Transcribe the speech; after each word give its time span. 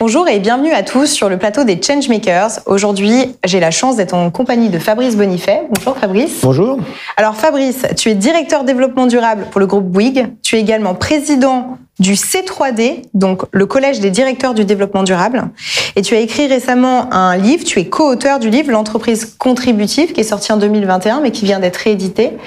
Bonjour 0.00 0.26
et 0.28 0.38
bienvenue 0.38 0.72
à 0.72 0.82
tous 0.82 1.12
sur 1.12 1.28
le 1.28 1.36
plateau 1.36 1.64
des 1.64 1.78
Changemakers. 1.78 2.60
Aujourd'hui, 2.64 3.36
j'ai 3.44 3.60
la 3.60 3.70
chance 3.70 3.96
d'être 3.96 4.14
en 4.14 4.30
compagnie 4.30 4.70
de 4.70 4.78
Fabrice 4.78 5.14
Bonifay. 5.14 5.60
Bonjour 5.74 5.94
Fabrice. 5.94 6.40
Bonjour. 6.42 6.78
Alors 7.18 7.36
Fabrice, 7.36 7.84
tu 7.98 8.08
es 8.08 8.14
directeur 8.14 8.64
développement 8.64 9.06
durable 9.06 9.44
pour 9.50 9.60
le 9.60 9.66
groupe 9.66 9.84
Bouygues. 9.84 10.28
Tu 10.42 10.56
es 10.56 10.60
également 10.60 10.94
président 10.94 11.76
du 11.98 12.14
C3D, 12.14 13.02
donc 13.12 13.42
le 13.52 13.66
Collège 13.66 14.00
des 14.00 14.08
directeurs 14.08 14.54
du 14.54 14.64
développement 14.64 15.02
durable. 15.02 15.50
Et 15.96 16.00
tu 16.00 16.14
as 16.14 16.20
écrit 16.20 16.46
récemment 16.46 17.12
un 17.12 17.36
livre, 17.36 17.64
tu 17.64 17.78
es 17.78 17.84
co-auteur 17.84 18.38
du 18.38 18.48
livre 18.48 18.72
L'entreprise 18.72 19.36
contributive 19.38 20.14
qui 20.14 20.20
est 20.20 20.24
sorti 20.24 20.50
en 20.50 20.56
2021 20.56 21.20
mais 21.20 21.30
qui 21.30 21.44
vient 21.44 21.58
d'être 21.58 21.76
réédité. 21.76 22.38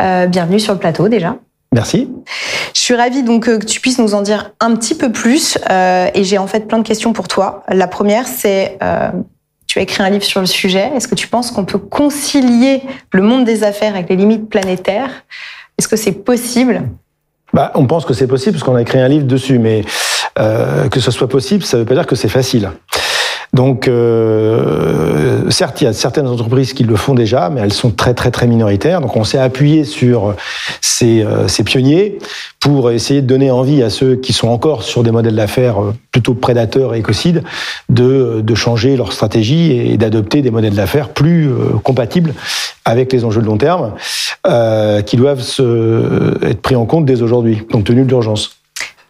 Euh, 0.00 0.28
bienvenue 0.28 0.60
sur 0.60 0.72
le 0.72 0.78
plateau 0.78 1.08
déjà. 1.08 1.38
Merci. 1.74 2.08
Je 2.72 2.80
suis 2.80 2.94
ravie 2.94 3.24
donc 3.24 3.48
euh, 3.48 3.58
que 3.58 3.64
tu 3.66 3.80
puisses 3.80 3.98
nous 3.98 4.14
en 4.14 4.22
dire 4.22 4.52
un 4.60 4.76
petit 4.76 4.94
peu 4.94 5.10
plus 5.10 5.58
euh, 5.68 6.08
et 6.14 6.22
j'ai 6.22 6.38
en 6.38 6.46
fait 6.46 6.68
plein 6.68 6.78
de 6.78 6.86
questions 6.86 7.12
pour 7.12 7.26
toi. 7.26 7.64
La 7.68 7.88
première, 7.88 8.28
c'est 8.28 8.78
euh, 8.80 9.08
tu 9.66 9.80
as 9.80 9.82
écrit 9.82 10.04
un 10.04 10.08
livre 10.08 10.24
sur 10.24 10.40
le 10.40 10.46
sujet. 10.46 10.92
Est-ce 10.94 11.08
que 11.08 11.16
tu 11.16 11.26
penses 11.26 11.50
qu'on 11.50 11.64
peut 11.64 11.78
concilier 11.78 12.82
le 13.10 13.22
monde 13.22 13.44
des 13.44 13.64
affaires 13.64 13.94
avec 13.94 14.08
les 14.08 14.14
limites 14.14 14.48
planétaires? 14.48 15.10
Est-ce 15.76 15.88
que 15.88 15.96
c'est 15.96 16.12
possible? 16.12 16.82
Bah, 17.52 17.72
on 17.74 17.86
pense 17.86 18.04
que 18.04 18.14
c'est 18.14 18.28
possible 18.28 18.52
parce 18.52 18.62
qu'on 18.62 18.76
a 18.76 18.82
écrit 18.82 19.00
un 19.00 19.08
livre 19.08 19.26
dessus, 19.26 19.58
mais 19.58 19.84
euh, 20.38 20.88
que 20.88 21.00
ce 21.00 21.10
soit 21.10 21.28
possible, 21.28 21.64
ça 21.64 21.76
ne 21.76 21.82
veut 21.82 21.88
pas 21.88 21.94
dire 21.94 22.06
que 22.06 22.14
c'est 22.14 22.28
facile. 22.28 22.70
Donc, 23.54 23.86
euh, 23.86 25.48
certes, 25.48 25.80
il 25.80 25.84
y 25.84 25.86
a 25.86 25.92
certaines 25.92 26.26
entreprises 26.26 26.72
qui 26.72 26.82
le 26.82 26.96
font 26.96 27.14
déjà, 27.14 27.50
mais 27.50 27.60
elles 27.60 27.72
sont 27.72 27.92
très, 27.92 28.12
très, 28.12 28.32
très 28.32 28.48
minoritaires. 28.48 29.00
Donc, 29.00 29.14
on 29.14 29.22
s'est 29.22 29.38
appuyé 29.38 29.84
sur 29.84 30.34
ces, 30.80 31.22
euh, 31.22 31.46
ces, 31.46 31.62
pionniers 31.62 32.18
pour 32.58 32.90
essayer 32.90 33.22
de 33.22 33.28
donner 33.28 33.52
envie 33.52 33.84
à 33.84 33.90
ceux 33.90 34.16
qui 34.16 34.32
sont 34.32 34.48
encore 34.48 34.82
sur 34.82 35.04
des 35.04 35.12
modèles 35.12 35.36
d'affaires 35.36 35.80
euh, 35.80 35.94
plutôt 36.10 36.34
prédateurs 36.34 36.96
et 36.96 36.98
écocides 36.98 37.44
de, 37.88 38.40
de 38.42 38.54
changer 38.56 38.96
leur 38.96 39.12
stratégie 39.12 39.70
et 39.70 39.96
d'adopter 39.98 40.42
des 40.42 40.50
modèles 40.50 40.74
d'affaires 40.74 41.10
plus 41.10 41.48
compatibles 41.84 42.34
avec 42.84 43.12
les 43.12 43.24
enjeux 43.24 43.40
de 43.40 43.46
long 43.46 43.56
terme, 43.56 43.92
qui 45.06 45.16
doivent 45.16 45.40
se, 45.40 46.44
être 46.44 46.60
pris 46.60 46.76
en 46.76 46.86
compte 46.86 47.04
dès 47.04 47.22
aujourd'hui, 47.22 47.58
compte 47.70 47.84
tenu 47.84 48.02
de 48.02 48.08
l'urgence. 48.08 48.63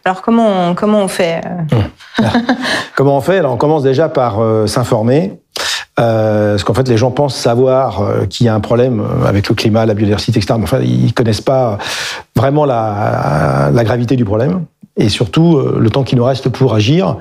Alors 0.05 0.21
comment 0.21 0.69
on, 0.69 0.75
comment 0.75 1.01
on 1.01 1.07
fait 1.07 1.41
euh 1.43 2.23
Comment 2.95 3.17
on 3.17 3.21
fait? 3.21 3.39
Alors 3.39 3.53
on 3.53 3.57
commence 3.57 3.81
déjà 3.81 4.07
par 4.07 4.39
euh, 4.39 4.67
s'informer. 4.67 5.33
Euh, 5.99 6.51
parce 6.51 6.63
qu'en 6.63 6.73
fait, 6.73 6.87
les 6.87 6.97
gens 6.97 7.09
pensent 7.09 7.35
savoir 7.35 8.01
euh, 8.01 8.25
qu'il 8.25 8.45
y 8.45 8.49
a 8.49 8.53
un 8.53 8.59
problème 8.59 9.03
avec 9.25 9.49
le 9.49 9.55
climat, 9.55 9.85
la 9.85 9.95
biodiversité, 9.95 10.39
etc. 10.39 10.53
Mais 10.59 10.65
enfin, 10.65 10.79
ils 10.81 11.13
connaissent 11.13 11.41
pas 11.41 11.79
vraiment 12.35 12.65
la, 12.65 13.71
la 13.73 13.83
gravité 13.83 14.15
du 14.15 14.25
problème 14.25 14.65
et 14.97 15.09
surtout 15.09 15.59
le 15.59 15.89
temps 15.89 16.03
qui 16.03 16.15
nous 16.15 16.23
reste 16.23 16.49
pour 16.49 16.73
agir 16.75 17.17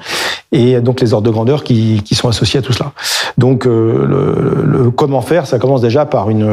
et 0.55 0.80
donc 0.80 1.00
les 1.00 1.12
ordres 1.12 1.27
de 1.27 1.33
grandeur 1.33 1.64
qui, 1.64 2.02
qui 2.05 2.14
sont 2.14 2.28
associés 2.28 2.60
à 2.60 2.62
tout 2.62 2.72
cela. 2.72 2.92
Donc 3.38 3.64
le, 3.64 4.06
le, 4.64 4.91
comment 4.91 5.20
faire, 5.20 5.47
ça 5.47 5.58
commence 5.58 5.80
déjà 5.80 6.06
par 6.06 6.30
une, 6.30 6.47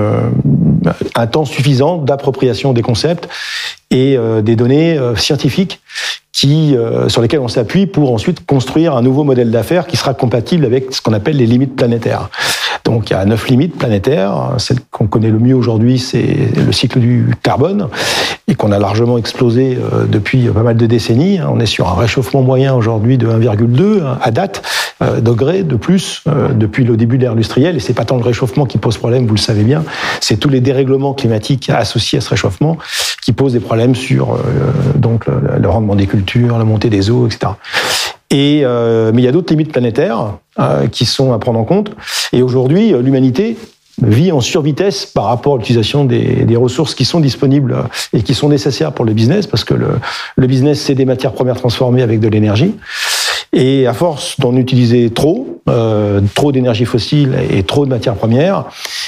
un 1.16 1.27
temps 1.27 1.45
suffisant 1.45 1.97
d'appropriation 1.97 2.73
des 2.73 2.81
concepts 2.81 3.27
et 3.89 4.17
euh, 4.17 4.41
des 4.41 4.55
données 4.55 4.97
euh, 4.97 5.16
scientifiques 5.16 5.81
qui, 6.31 6.75
euh, 6.75 7.09
sur 7.09 7.22
lesquelles 7.22 7.41
on 7.41 7.47
s'appuie 7.47 7.85
pour 7.85 8.13
ensuite 8.13 8.45
construire 8.45 8.95
un 8.95 9.02
nouveau 9.02 9.23
modèle 9.23 9.52
d'affaires 9.52 9.85
qui 9.85 9.97
sera 9.97 10.13
compatible 10.13 10.66
avec 10.66 10.94
ce 10.94 11.02
qu'on 11.02 11.13
appelle 11.13 11.38
les 11.38 11.45
limites 11.45 11.75
planétaires. 11.75 12.29
Donc 12.84 13.10
il 13.10 13.14
y 13.14 13.16
a 13.16 13.24
neuf 13.26 13.48
limites 13.48 13.78
planétaires. 13.78 14.56
Celle 14.58 14.80
qu'on 14.92 15.08
connaît 15.08 15.30
le 15.30 15.40
mieux 15.40 15.56
aujourd'hui, 15.56 16.00
c'est 16.00 16.50
le 16.56 16.72
cycle 16.72 17.00
du 17.00 17.34
carbone, 17.44 17.88
et 18.47 18.56
qu'on 18.56 18.72
a 18.72 18.80
largement 18.80 19.18
explosé 19.18 19.78
depuis 20.09 20.47
pas 20.50 20.64
mal 20.64 20.78
de 20.78 20.86
décennies. 20.86 21.40
On 21.41 21.59
est 21.59 21.66
sur 21.66 21.88
un 21.88 21.96
réchauffement 21.96 22.41
moyen 22.41 22.74
aujourd'hui 22.74 23.18
de 23.18 23.28
1,2 23.28 24.02
à 24.22 24.31
date 24.31 24.62
degrés 25.22 25.64
de 25.64 25.75
plus 25.75 26.24
depuis 26.53 26.84
le 26.84 26.97
début 26.97 27.18
de 27.18 27.24
l'ère 27.24 27.31
industrielle. 27.31 27.75
Et 27.75 27.80
c'est 27.80 27.94
pas 27.94 28.06
tant 28.06 28.18
le 28.18 28.24
réchauffement 28.24 28.66
qui 28.66 28.78
pose 28.78 28.97
problème, 28.97 29.25
vous 29.25 29.36
le 29.36 29.40
savez 29.40 29.64
bien, 29.64 29.84
c'est 30.20 30.38
tous 30.38 30.50
les 30.50 30.59
dérèglements 30.59 31.14
climatiques 31.14 31.70
associés 31.70 32.18
à 32.18 32.22
ce 32.22 32.30
réchauffement 32.30 32.78
qui 33.24 33.31
posent 33.31 33.53
des 33.53 33.59
problèmes 33.59 33.96
sur 33.96 34.38
donc 34.96 35.25
le 35.28 35.70
rendement 35.70 35.96
des 35.96 36.08
cultures, 36.08 36.58
la 36.58 36.66
montée 36.66 36.90
des 36.90 37.09
eaux, 37.09 37.28
etc. 37.28 37.53
Et, 38.31 38.62
euh, 38.64 39.12
mais 39.14 39.22
il 39.22 39.25
y 39.25 39.28
a 39.28 39.31
d'autres 39.31 39.52
limites 39.52 39.72
planétaires 39.72 40.38
euh, 40.59 40.88
qui 40.88 41.06
sont 41.06 41.34
à 41.34 41.40
prendre 41.40 41.59
en 41.59 41.66
compte. 41.66 41.92
Et 42.34 42.42
aujourd'hui, 42.42 42.94
l'humanité 42.94 43.58
vit 44.02 44.31
en 44.31 44.40
survitesse 44.40 45.06
par 45.06 45.25
rapport 45.25 45.56
à 45.56 45.58
l'utilisation 45.58 46.06
des, 46.06 46.46
des, 46.46 46.56
ressources 46.56 46.96
qui 46.96 47.06
sont 47.06 47.20
disponibles 47.20 47.84
et 48.14 48.24
qui 48.24 48.34
sont 48.34 48.50
nécessaires 48.50 48.94
pour 48.94 49.06
le 49.06 49.14
business, 49.14 49.46
parce 49.46 49.64
que 49.64 49.74
le, 49.74 49.90
le 50.38 50.47
business, 50.47 50.81
c'est 50.81 50.96
des 50.96 51.06
matières 51.06 51.34
premières 51.34 51.58
transformées 51.58 52.02
avec 52.02 52.20
de 52.20 52.28
l'énergie. 52.28 52.75
Et 53.53 53.86
à 53.86 53.94
force 53.94 54.40
d'en 54.40 54.56
utiliser 54.56 55.09
trop, 55.09 55.62
euh, 55.70 56.22
trop 56.34 56.53
d'énergie 56.53 56.86
fossile 56.86 57.38
et 57.50 57.64
trop 57.64 57.86
de 57.86 57.90
matières 57.90 58.16
premières, 58.16 58.64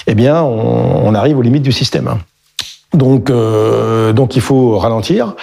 eh 0.06 0.16
bien, 0.16 0.44
on, 0.44 1.08
on 1.08 1.16
arrive 1.16 1.38
aux 1.38 1.42
limites 1.42 1.64
du 1.64 1.72
système. 1.72 2.18
Donc, 2.94 3.30
euh, 3.30 4.14
donc 4.14 4.36
il 4.36 4.42
faut 4.42 4.78
ralentir. 4.78 5.36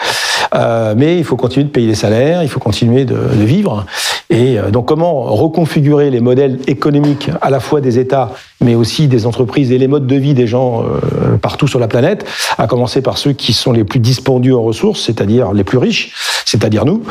Euh, 0.55 0.95
mais 0.97 1.19
il 1.19 1.25
faut 1.25 1.37
continuer 1.37 1.65
de 1.65 1.71
payer 1.71 1.87
les 1.87 1.95
salaires, 1.95 2.43
il 2.43 2.49
faut 2.49 2.61
continuer 2.61 3.05
de, 3.05 3.15
de 3.15 3.45
vivre. 3.45 3.87
Et 4.31 4.59
euh, 4.59 4.71
donc, 4.71 4.87
comment 4.87 5.23
reconfigurer 5.23 6.11
les 6.11 6.21
modèles 6.21 6.59
économiques 6.67 7.31
à 7.41 7.51
la 7.51 7.61
fois 7.61 7.81
des 7.81 7.99
États, 7.99 8.31
mais 8.61 8.75
aussi 8.75 9.09
des 9.09 9.27
entreprises 9.27 9.73
et 9.73 9.79
les 9.79 9.89
modes 9.89 10.07
de 10.07 10.17
vie 10.17 10.35
des 10.35 10.47
gens 10.47 10.83
euh, 10.83 11.37
partout 11.37 11.67
sur 11.67 11.81
la 11.81 11.89
planète, 11.89 12.25
à 12.59 12.67
commencer 12.67 13.03
par 13.03 13.19
ceux 13.19 13.33
qui 13.33 13.53
sont 13.53 13.73
les 13.73 13.85
plus 13.85 14.01
dispendieux 14.01 14.57
en 14.57 14.63
ressources, 14.63 15.03
c'est-à-dire 15.03 15.53
les 15.53 15.65
plus 15.65 15.79
riches, 15.79 16.13
c'est-à-dire 16.45 16.85
nous, 16.85 17.03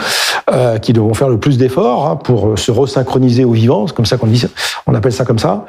euh, 0.52 0.78
qui 0.78 0.94
devons 0.94 1.14
faire 1.14 1.30
le 1.30 1.38
plus 1.38 1.58
d'efforts 1.58 2.08
hein, 2.08 2.16
pour 2.16 2.58
se 2.58 2.72
resynchroniser 2.72 3.44
au 3.44 3.52
vivant, 3.52 3.88
c'est 3.88 3.96
comme 3.96 4.06
ça 4.06 4.18
qu'on 4.18 4.28
dit, 4.28 4.46
on 4.88 4.96
appelle 4.96 5.14
ça 5.14 5.26
comme 5.26 5.40
ça. 5.40 5.66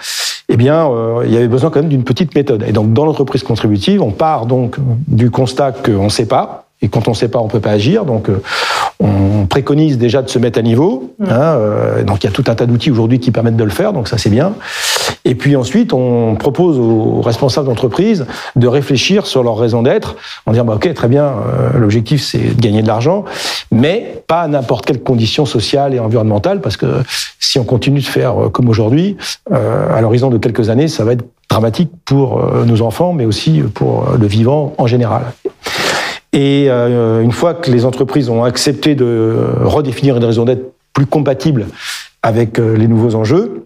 Eh 0.49 0.57
bien, 0.57 0.91
euh, 0.91 1.23
il 1.25 1.33
y 1.33 1.37
avait 1.37 1.49
besoin 1.49 1.71
quand 1.71 1.81
même 1.81 1.89
d'une 1.89 2.03
petite 2.03 2.35
méthode. 2.35 2.65
Et 2.67 2.73
donc, 2.73 2.93
dans 2.93 3.05
l'entreprise 3.05 3.45
contributive, 3.45 4.03
on 4.03 4.11
part 4.11 4.47
donc 4.47 4.77
du 5.07 5.31
constat 5.31 5.73
qu'on 5.73 6.05
ne 6.05 6.09
sait 6.09 6.27
pas, 6.27 6.70
et 6.83 6.89
quand 6.89 7.09
on 7.09 7.11
ne 7.11 7.17
sait 7.17 7.29
pas, 7.29 7.39
on 7.39 7.49
peut 7.49 7.61
pas 7.61 7.73
agir. 7.73 8.05
Donc, 8.05 8.29
euh, 8.29 8.43
on 9.01 9.47
préconise 9.47 9.99
déjà 9.99 10.23
de 10.23 10.31
se 10.31 10.39
mettre 10.39 10.59
à 10.59 10.63
niveau. 10.63 11.15
Hein, 11.23 11.29
euh, 11.31 12.03
donc, 12.03 12.23
il 12.23 12.27
y 12.27 12.29
a 12.29 12.33
tout 12.33 12.45
un 12.47 12.55
tas 12.55 12.67
d'outils 12.67 12.91
aujourd'hui 12.91 13.21
qui 13.21 13.31
permettent 13.31 13.57
de 13.57 13.65
le 13.65 13.71
faire. 13.71 13.93
Donc, 13.93 14.09
ça, 14.09 14.17
c'est 14.17 14.31
bien. 14.31 14.55
Et 15.25 15.35
puis 15.35 15.57
ensuite, 15.57 15.93
on 15.93 16.37
propose 16.37 16.79
aux 16.79 17.21
responsables 17.21 17.67
d'entreprise 17.67 18.27
de 18.57 18.67
réfléchir 18.67 19.27
sur 19.27 19.43
leur 19.43 19.59
raison 19.59 19.83
d'être, 19.83 20.17
en 20.47 20.53
disant 20.53 20.65
bah, 20.65 20.75
ok, 20.77 20.95
très 20.95 21.09
bien, 21.09 21.25
euh, 21.25 21.79
l'objectif 21.79 22.23
c'est 22.23 22.57
de 22.57 22.61
gagner 22.61 22.83
de 22.83 22.87
l'argent, 22.87 23.25
mais 23.71 24.23
pas 24.27 24.43
à 24.43 24.49
n'importe 24.49 24.87
quelle 24.87 25.03
condition 25.03 25.45
sociale 25.45 25.95
et 25.95 25.99
environnementale, 25.99 26.61
parce 26.61 26.79
que 26.79 27.03
si 27.39 27.59
on 27.59 27.65
continue 27.65 28.01
de 28.01 28.07
faire 28.07 28.35
comme 28.53 28.69
aujourd'hui, 28.69 29.19
euh, 29.53 29.95
à 29.95 30.01
l'horizon 30.01 30.31
de 30.31 30.39
quelques 30.39 30.71
années, 30.71 30.89
ça 30.89 31.05
va 31.05 31.13
être 31.13 31.25
dramatique 31.51 31.91
pour 32.05 32.41
nos 32.65 32.81
enfants, 32.81 33.13
mais 33.13 33.25
aussi 33.25 33.61
pour 33.75 34.07
le 34.19 34.27
vivant 34.27 34.73
en 34.79 34.87
général. 34.87 35.33
Et 36.33 36.67
euh, 36.69 37.23
une 37.23 37.33
fois 37.33 37.55
que 37.55 37.71
les 37.71 37.85
entreprises 37.85 38.29
ont 38.29 38.45
accepté 38.45 38.95
de 38.95 39.37
redéfinir 39.63 40.17
une 40.17 40.25
raison 40.25 40.45
d'être 40.45 40.73
plus 40.93 41.07
compatible 41.07 41.67
avec 42.23 42.59
euh, 42.59 42.77
les 42.77 42.87
nouveaux 42.87 43.15
enjeux, 43.15 43.65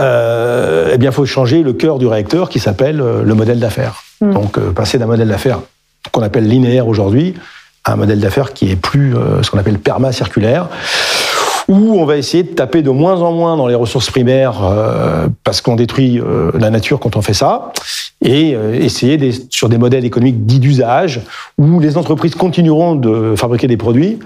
euh, 0.00 0.90
eh 0.92 0.98
bien, 0.98 1.10
il 1.10 1.14
faut 1.14 1.26
changer 1.26 1.62
le 1.62 1.72
cœur 1.72 1.98
du 1.98 2.06
réacteur 2.06 2.48
qui 2.48 2.58
s'appelle 2.58 3.00
euh, 3.00 3.22
le 3.22 3.34
modèle 3.34 3.60
d'affaires. 3.60 4.02
Mmh. 4.20 4.32
Donc, 4.32 4.58
euh, 4.58 4.72
passer 4.72 4.98
d'un 4.98 5.06
modèle 5.06 5.28
d'affaires 5.28 5.60
qu'on 6.12 6.22
appelle 6.22 6.48
linéaire 6.48 6.88
aujourd'hui 6.88 7.34
à 7.84 7.92
un 7.92 7.96
modèle 7.96 8.20
d'affaires 8.20 8.52
qui 8.52 8.70
est 8.70 8.76
plus 8.76 9.16
euh, 9.16 9.42
ce 9.42 9.50
qu'on 9.50 9.58
appelle 9.58 9.78
perma-circulaire 9.78 10.68
où 11.68 11.98
on 11.98 12.04
va 12.04 12.16
essayer 12.16 12.42
de 12.42 12.54
taper 12.54 12.82
de 12.82 12.90
moins 12.90 13.22
en 13.22 13.32
moins 13.32 13.56
dans 13.56 13.66
les 13.66 13.74
ressources 13.74 14.10
primaires 14.10 14.62
euh, 14.64 15.28
parce 15.44 15.60
qu'on 15.60 15.76
détruit 15.76 16.20
euh, 16.20 16.50
la 16.54 16.70
nature 16.70 17.00
quand 17.00 17.16
on 17.16 17.22
fait 17.22 17.34
ça, 17.34 17.72
et 18.24 18.54
euh, 18.54 18.74
essayer 18.74 19.16
des, 19.18 19.32
sur 19.50 19.68
des 19.68 19.78
modèles 19.78 20.04
économiques 20.04 20.46
dits 20.46 20.58
d'usage 20.58 21.20
où 21.58 21.78
les 21.78 21.96
entreprises 21.96 22.34
continueront 22.34 22.96
de 22.96 23.34
fabriquer 23.36 23.68
des 23.68 23.76
produits, 23.76 24.18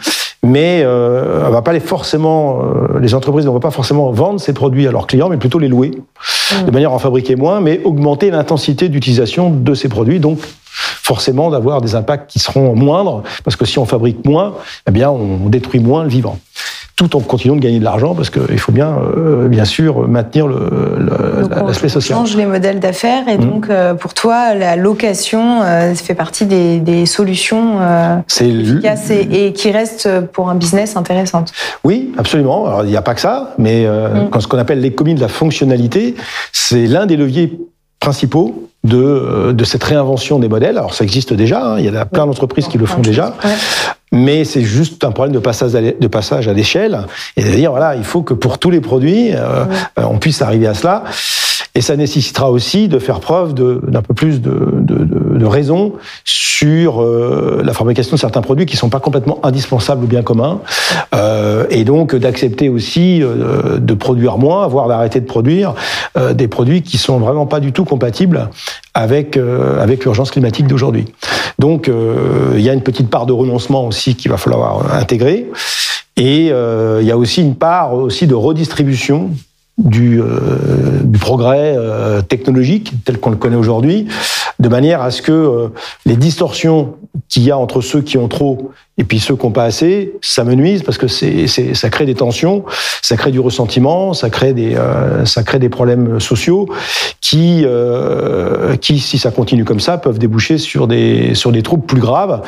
mais 0.42 0.82
euh, 0.84 1.44
on 1.48 1.50
va 1.50 1.62
pas 1.62 1.72
les 1.72 1.80
forcément, 1.80 2.62
euh, 2.62 3.00
les 3.00 3.14
entreprises 3.14 3.44
ne 3.44 3.50
vont 3.50 3.60
pas 3.60 3.72
forcément 3.72 4.10
vendre 4.12 4.40
ces 4.40 4.52
produits 4.52 4.86
à 4.86 4.92
leurs 4.92 5.08
clients, 5.08 5.28
mais 5.28 5.36
plutôt 5.36 5.58
les 5.58 5.68
louer, 5.68 5.90
mmh. 5.90 6.64
de 6.64 6.70
manière 6.70 6.92
à 6.92 6.94
en 6.94 6.98
fabriquer 7.00 7.34
moins, 7.34 7.60
mais 7.60 7.80
augmenter 7.84 8.30
l'intensité 8.30 8.88
d'utilisation 8.88 9.50
de 9.50 9.74
ces 9.74 9.88
produits, 9.88 10.20
donc 10.20 10.38
forcément 10.70 11.50
d'avoir 11.50 11.80
des 11.80 11.96
impacts 11.96 12.30
qui 12.30 12.38
seront 12.38 12.76
moindres, 12.76 13.24
parce 13.42 13.56
que 13.56 13.64
si 13.64 13.80
on 13.80 13.84
fabrique 13.84 14.24
moins, 14.24 14.54
eh 14.86 14.92
bien 14.92 15.10
on 15.10 15.48
détruit 15.48 15.80
moins 15.80 16.04
le 16.04 16.08
vivant 16.08 16.38
tout 16.98 17.14
en 17.14 17.20
continuant 17.20 17.54
de 17.54 17.60
gagner 17.60 17.78
de 17.78 17.84
l'argent 17.84 18.16
parce 18.16 18.28
qu'il 18.28 18.58
faut 18.58 18.72
bien, 18.72 18.98
euh, 19.16 19.46
bien 19.46 19.64
sûr, 19.64 20.08
maintenir 20.08 20.48
l'aspect 20.48 21.88
social. 21.88 22.18
On 22.18 22.22
change 22.22 22.36
les 22.36 22.44
modèles 22.44 22.80
d'affaires 22.80 23.28
et 23.28 23.38
mmh. 23.38 23.40
donc 23.40 23.70
euh, 23.70 23.94
pour 23.94 24.14
toi, 24.14 24.54
la 24.54 24.74
location 24.74 25.62
euh, 25.62 25.94
fait 25.94 26.16
partie 26.16 26.44
des, 26.44 26.80
des 26.80 27.06
solutions 27.06 27.80
euh, 27.80 28.16
efficaces 28.40 29.10
et, 29.10 29.28
et, 29.30 29.52
qui 29.52 29.70
restent 29.70 30.08
pour 30.32 30.50
un 30.50 30.56
business 30.56 30.96
intéressante. 30.96 31.52
Oui, 31.84 32.12
absolument. 32.18 32.66
Alors 32.66 32.82
il 32.82 32.90
n'y 32.90 32.96
a 32.96 33.02
pas 33.02 33.14
que 33.14 33.20
ça, 33.20 33.54
mais 33.58 33.86
mmh. 33.86 34.30
quand 34.30 34.40
ce 34.40 34.48
qu'on 34.48 34.58
appelle 34.58 34.80
l'économie 34.80 35.14
de 35.14 35.20
la 35.20 35.28
fonctionnalité, 35.28 36.16
c'est 36.52 36.86
l'un 36.88 37.06
des 37.06 37.16
leviers 37.16 37.60
principaux 38.00 38.68
de, 38.82 39.52
de 39.52 39.64
cette 39.64 39.84
réinvention 39.84 40.40
des 40.40 40.48
modèles. 40.48 40.78
Alors 40.78 40.94
ça 40.94 41.04
existe 41.04 41.32
déjà, 41.32 41.64
hein, 41.64 41.78
il 41.78 41.84
y 41.84 41.96
a 41.96 42.04
plein 42.06 42.26
d'entreprises 42.26 42.66
qui 42.66 42.78
le 42.78 42.86
font 42.86 43.02
déjà. 43.02 43.34
Mais 44.12 44.44
c'est 44.44 44.62
juste 44.62 45.04
un 45.04 45.10
problème 45.10 45.34
de 45.34 45.38
passage 46.08 46.48
à, 46.48 46.52
l'échelle. 46.52 47.00
Et 47.36 47.42
à 47.42 47.50
dire, 47.56 47.70
voilà, 47.70 47.94
il 47.96 48.04
faut 48.04 48.22
que 48.22 48.34
pour 48.34 48.58
tous 48.58 48.70
les 48.70 48.80
produits, 48.80 49.30
euh, 49.34 49.64
on 49.96 50.18
puisse 50.18 50.42
arriver 50.42 50.66
à 50.66 50.74
cela. 50.74 51.04
Et 51.78 51.80
ça 51.80 51.94
nécessitera 51.94 52.50
aussi 52.50 52.88
de 52.88 52.98
faire 52.98 53.20
preuve 53.20 53.54
d'un 53.54 54.02
peu 54.02 54.12
plus 54.12 54.40
de, 54.40 54.50
de, 54.50 54.96
de, 55.04 55.38
de 55.38 55.46
raison 55.46 55.92
sur 56.24 57.00
euh, 57.00 57.62
la 57.64 57.72
fabrication 57.72 58.16
de 58.16 58.20
certains 58.20 58.40
produits 58.40 58.66
qui 58.66 58.74
ne 58.74 58.80
sont 58.80 58.88
pas 58.88 58.98
complètement 58.98 59.38
indispensables 59.46 60.02
au 60.02 60.08
bien 60.08 60.22
commun, 60.22 60.58
euh, 61.14 61.66
et 61.70 61.84
donc 61.84 62.16
d'accepter 62.16 62.68
aussi 62.68 63.22
euh, 63.22 63.78
de 63.78 63.94
produire 63.94 64.38
moins, 64.38 64.66
voire 64.66 64.88
d'arrêter 64.88 65.20
de 65.20 65.26
produire 65.26 65.74
euh, 66.16 66.34
des 66.34 66.48
produits 66.48 66.82
qui 66.82 66.98
sont 66.98 67.18
vraiment 67.18 67.46
pas 67.46 67.60
du 67.60 67.70
tout 67.70 67.84
compatibles 67.84 68.50
avec 68.92 69.36
euh, 69.36 69.80
avec 69.80 70.02
l'urgence 70.02 70.32
climatique 70.32 70.66
d'aujourd'hui. 70.66 71.04
Donc 71.60 71.88
il 72.56 72.60
y 72.60 72.68
a 72.68 72.72
une 72.72 72.82
petite 72.82 73.08
part 73.08 73.26
de 73.26 73.32
renoncement 73.32 73.86
aussi 73.86 74.16
qu'il 74.16 74.32
va 74.32 74.36
falloir 74.36 74.94
intégrer. 74.94 75.46
Et 76.16 76.46
il 76.46 77.06
y 77.06 77.10
a 77.12 77.16
aussi 77.16 77.40
une 77.40 77.54
part 77.54 77.94
aussi 77.94 78.26
de 78.26 78.34
redistribution 78.34 79.30
du, 79.78 80.20
euh, 80.20 81.00
du 81.04 81.18
progrès 81.18 81.74
euh, 81.76 82.20
technologique 82.20 82.92
tel 83.04 83.18
qu'on 83.18 83.30
le 83.30 83.36
connaît 83.36 83.56
aujourd'hui, 83.56 84.08
de 84.58 84.68
manière 84.68 85.02
à 85.02 85.10
ce 85.10 85.22
que 85.22 85.32
euh, 85.32 85.68
les 86.04 86.16
distorsions 86.16 86.96
qu'il 87.28 87.42
y 87.42 87.50
a 87.50 87.58
entre 87.58 87.80
ceux 87.80 88.00
qui 88.00 88.16
ont 88.18 88.28
trop 88.28 88.72
et 88.96 89.04
puis 89.04 89.20
ceux 89.20 89.36
qui 89.36 89.46
n'ont 89.46 89.52
pas 89.52 89.64
assez, 89.64 90.14
ça 90.22 90.44
me 90.44 90.54
nuise 90.54 90.82
parce 90.82 90.98
que 90.98 91.06
c'est, 91.06 91.46
c'est, 91.46 91.74
ça 91.74 91.88
crée 91.88 92.04
des 92.04 92.14
tensions, 92.14 92.64
ça 93.00 93.16
crée 93.16 93.30
du 93.30 93.38
ressentiment, 93.38 94.12
ça 94.12 94.28
crée 94.28 94.52
des, 94.54 94.74
euh, 94.74 95.24
ça 95.24 95.44
crée 95.44 95.60
des 95.60 95.68
problèmes 95.68 96.18
sociaux 96.18 96.68
qui, 97.20 97.62
euh, 97.64 98.76
qui, 98.76 98.98
si 98.98 99.18
ça 99.18 99.30
continue 99.30 99.64
comme 99.64 99.78
ça, 99.78 99.98
peuvent 99.98 100.18
déboucher 100.18 100.58
sur 100.58 100.88
des, 100.88 101.34
sur 101.34 101.52
des 101.52 101.62
troubles 101.62 101.86
plus 101.86 102.00
graves. 102.00 102.42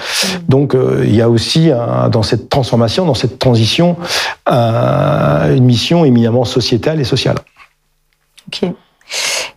Donc, 0.49 0.75
euh, 0.75 1.05
il 1.07 1.15
y 1.15 1.23
a 1.23 1.29
aussi 1.29 1.71
un, 1.71 2.09
dans 2.09 2.25
cette 2.25 2.49
transformation, 2.49 3.05
dans 3.05 3.15
cette 3.15 3.39
transition, 3.39 3.97
un, 4.47 5.55
une 5.55 5.65
mission 5.65 6.05
éminemment 6.05 6.45
sociétale 6.45 7.01
et 7.01 7.05
sociale. 7.05 7.37
Ok. 8.49 8.71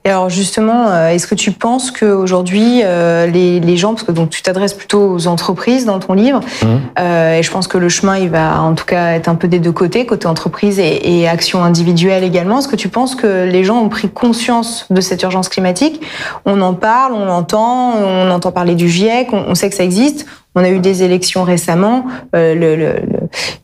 Et 0.05 0.09
alors 0.09 0.29
justement, 0.29 0.89
euh, 0.89 1.09
est-ce 1.09 1.27
que 1.27 1.35
tu 1.35 1.51
penses 1.51 1.89
qu'aujourd'hui, 1.89 2.81
euh, 2.83 3.25
les, 3.25 3.61
les 3.61 3.77
gens, 3.77 3.93
parce 3.93 4.03
que 4.03 4.11
donc 4.11 4.29
tu 4.29 4.41
t'adresses 4.41 4.73
plutôt 4.73 5.13
aux 5.13 5.27
entreprises 5.27 5.85
dans 5.85 5.99
ton 5.99 6.13
livre, 6.13 6.41
mmh. 6.41 6.65
euh, 6.99 7.39
et 7.39 7.43
je 7.43 7.49
pense 7.49 7.69
que 7.69 7.77
le 7.77 7.87
chemin, 7.87 8.17
il 8.17 8.29
va 8.29 8.61
en 8.61 8.75
tout 8.75 8.83
cas 8.83 9.13
être 9.13 9.29
un 9.29 9.35
peu 9.35 9.47
des 9.47 9.59
deux 9.59 9.71
côtés, 9.71 10.05
côté 10.05 10.27
entreprise 10.27 10.77
et, 10.77 11.21
et 11.21 11.27
action 11.27 11.63
individuelle 11.63 12.25
également. 12.25 12.59
Est-ce 12.59 12.67
que 12.67 12.75
tu 12.75 12.89
penses 12.89 13.15
que 13.15 13.45
les 13.45 13.63
gens 13.63 13.77
ont 13.77 13.87
pris 13.87 14.09
conscience 14.09 14.87
de 14.89 14.99
cette 14.99 15.23
urgence 15.23 15.47
climatique? 15.47 16.01
On 16.45 16.59
en 16.59 16.73
parle, 16.73 17.13
on 17.13 17.25
l'entend, 17.25 17.93
on 17.95 18.29
entend 18.29 18.51
parler 18.51 18.75
du 18.75 18.89
GIEC, 18.89 19.31
on, 19.31 19.45
on 19.47 19.55
sait 19.55 19.69
que 19.69 19.75
ça 19.75 19.85
existe. 19.85 20.25
On 20.55 20.63
a 20.63 20.69
eu 20.69 20.79
des 20.79 21.01
élections 21.01 21.43
récemment. 21.43 22.05
Euh, 22.35 22.53
le, 22.53 22.75
le, 22.75 22.95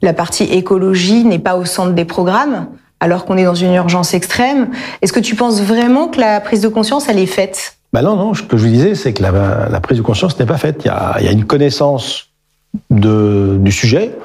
la 0.02 0.14
partie 0.14 0.46
écologie 0.46 1.24
n'est 1.24 1.38
pas 1.38 1.56
au 1.56 1.66
centre 1.66 1.92
des 1.92 2.06
programmes 2.06 2.68
alors 3.00 3.26
qu'on 3.26 3.38
est 3.38 3.46
dans 3.46 3.56
une 3.56 3.74
urgence 3.74 4.14
extrême. 4.14 4.70
Est-ce 5.02 5.14
que 5.14 5.20
tu 5.20 5.36
penses 5.36 5.62
vraiment 5.62 6.08
que 6.08 6.20
la 6.20 6.42
prise 6.42 6.62
de 6.62 6.68
conscience, 6.68 7.08
elle 7.10 7.20
est 7.20 7.26
faite? 7.26 7.78
Ben 7.94 8.02
Non, 8.02 8.16
non. 8.16 8.34
Ce 8.34 8.44
que 8.44 8.58
je 8.58 8.64
vous 8.64 8.72
disais, 8.72 8.96
c'est 8.96 9.14
que 9.14 9.24
la, 9.24 9.80
prise 9.82 9.98
de 9.98 10.04
conscience 10.04 10.38
n'est 10.40 10.46
pas 10.46 10.58
faite. 10.58 10.82
Il 10.86 10.88
y 10.88 10.92
a, 10.92 11.16
il 11.20 11.26
y 11.26 11.30
a 11.30 11.32
une 11.32 11.46
connaissance 11.46 12.30
de, 12.90 13.58
du 13.60 13.72
sujet, 13.72 14.16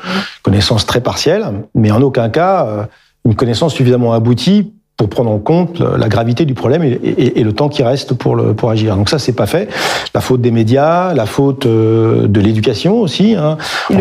connaissance 0.43 0.87
très 0.87 1.01
partielle, 1.01 1.47
mais 1.75 1.91
en 1.91 2.03
aucun 2.03 2.29
cas 2.29 2.67
euh, 2.67 2.85
une 3.25 3.35
connaissance 3.35 3.75
suffisamment 3.75 4.13
aboutie 4.13 4.73
pour 4.97 5.09
prendre 5.09 5.31
en 5.31 5.39
compte 5.39 5.81
la 5.81 6.09
gravité 6.09 6.45
du 6.45 6.55
problème 6.55 6.85
et, 6.85 6.93
et, 6.93 7.41
et 7.41 7.43
le 7.43 7.53
temps 7.53 7.69
qui 7.69 7.83
reste 7.83 8.15
pour, 8.15 8.37
le, 8.37 8.55
pour 8.55 8.71
agir. 8.71 8.97
Donc 8.97 9.09
ça, 9.09 9.19
c'est 9.19 9.33
pas 9.33 9.47
fait. 9.47 9.69
La 10.15 10.21
faute 10.21 10.41
des 10.41 10.53
médias, 10.53 11.13
la 11.15 11.27
faute 11.27 11.67
euh, 11.67 12.29
de 12.29 12.41
l'éducation 12.41 13.01
aussi. 13.01 13.35
Hein. 13.35 13.59
A... 13.91 13.95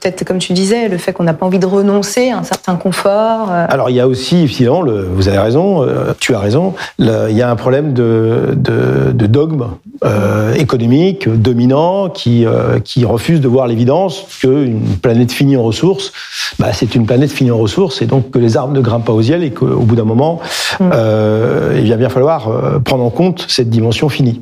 Peut-être, 0.00 0.24
comme 0.24 0.38
tu 0.38 0.52
disais, 0.52 0.88
le 0.88 0.98
fait 0.98 1.12
qu'on 1.12 1.24
n'a 1.24 1.34
pas 1.34 1.46
envie 1.46 1.58
de 1.58 1.66
renoncer 1.66 2.30
à 2.30 2.38
un 2.38 2.42
certain 2.44 2.76
confort. 2.76 3.50
Euh... 3.50 3.66
Alors, 3.68 3.90
il 3.90 3.96
y 3.96 4.00
a 4.00 4.06
aussi, 4.06 4.42
évidemment, 4.42 4.82
le, 4.82 5.02
vous 5.02 5.28
avez 5.28 5.38
raison, 5.38 5.82
euh, 5.82 6.12
tu 6.20 6.34
as 6.34 6.38
raison, 6.38 6.74
le, 6.98 7.28
il 7.28 7.36
y 7.36 7.42
a 7.42 7.50
un 7.50 7.56
problème 7.56 7.92
de, 7.92 8.54
de, 8.56 9.12
de 9.12 9.26
dogme 9.26 9.66
euh, 10.04 10.54
économique 10.54 11.28
dominant 11.28 12.08
qui, 12.08 12.46
euh, 12.46 12.78
qui 12.78 13.04
refuse 13.04 13.40
de 13.40 13.48
voir 13.48 13.66
l'évidence 13.66 14.24
qu'une 14.40 14.80
planète 15.02 15.32
finie 15.32 15.56
en 15.56 15.64
ressources, 15.64 16.12
bah, 16.58 16.68
c'est 16.72 16.94
une 16.94 17.06
planète 17.06 17.32
finie 17.32 17.50
en 17.50 17.58
ressources 17.58 18.00
et 18.02 18.06
donc 18.06 18.30
que 18.30 18.38
les 18.38 18.56
arbres 18.56 18.74
ne 18.74 18.80
grimpent 18.80 19.06
pas 19.06 19.12
aux 19.12 19.22
ailes 19.22 19.42
et 19.42 19.50
qu'au 19.50 19.80
bout 19.80 19.96
d'un 19.96 20.04
moment, 20.04 20.35
euh, 20.80 21.78
il 21.82 21.90
va 21.90 21.96
bien 21.96 22.08
falloir 22.08 22.48
euh, 22.48 22.78
prendre 22.78 23.04
en 23.04 23.10
compte 23.10 23.44
cette 23.48 23.70
dimension 23.70 24.08
finie. 24.08 24.40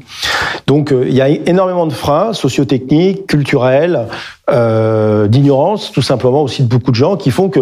Donc 0.66 0.92
euh, 0.92 1.04
il 1.08 1.14
y 1.14 1.20
a 1.20 1.28
énormément 1.28 1.86
de 1.86 1.92
freins 1.92 2.32
sociotechniques, 2.32 3.26
culturels, 3.26 4.06
euh, 4.50 5.28
d'ignorance, 5.28 5.92
tout 5.92 6.02
simplement 6.02 6.42
aussi 6.42 6.62
de 6.62 6.68
beaucoup 6.68 6.90
de 6.90 6.96
gens 6.96 7.16
qui 7.16 7.30
font 7.30 7.48
que 7.48 7.60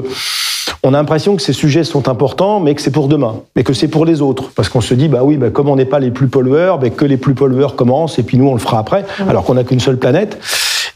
on 0.84 0.94
a 0.94 0.96
l'impression 0.96 1.36
que 1.36 1.42
ces 1.42 1.52
sujets 1.52 1.84
sont 1.84 2.08
importants, 2.08 2.58
mais 2.58 2.74
que 2.74 2.82
c'est 2.82 2.90
pour 2.90 3.06
demain, 3.06 3.36
mais 3.54 3.62
que 3.62 3.72
c'est 3.72 3.86
pour 3.86 4.04
les 4.04 4.20
autres, 4.20 4.50
parce 4.54 4.68
qu'on 4.68 4.80
se 4.80 4.94
dit 4.94 5.06
bah 5.06 5.20
oui, 5.22 5.36
bah 5.36 5.50
comme 5.50 5.68
on 5.68 5.76
n'est 5.76 5.84
pas 5.84 6.00
les 6.00 6.10
plus 6.10 6.26
pollueurs, 6.26 6.78
bah, 6.78 6.90
que 6.90 7.04
les 7.04 7.16
plus 7.16 7.34
pollueurs 7.34 7.76
commencent 7.76 8.18
et 8.18 8.24
puis 8.24 8.36
nous 8.36 8.48
on 8.48 8.54
le 8.54 8.58
fera 8.58 8.80
après, 8.80 9.04
alors 9.28 9.44
qu'on 9.44 9.54
n'a 9.54 9.62
qu'une 9.62 9.80
seule 9.80 9.98
planète, 9.98 10.38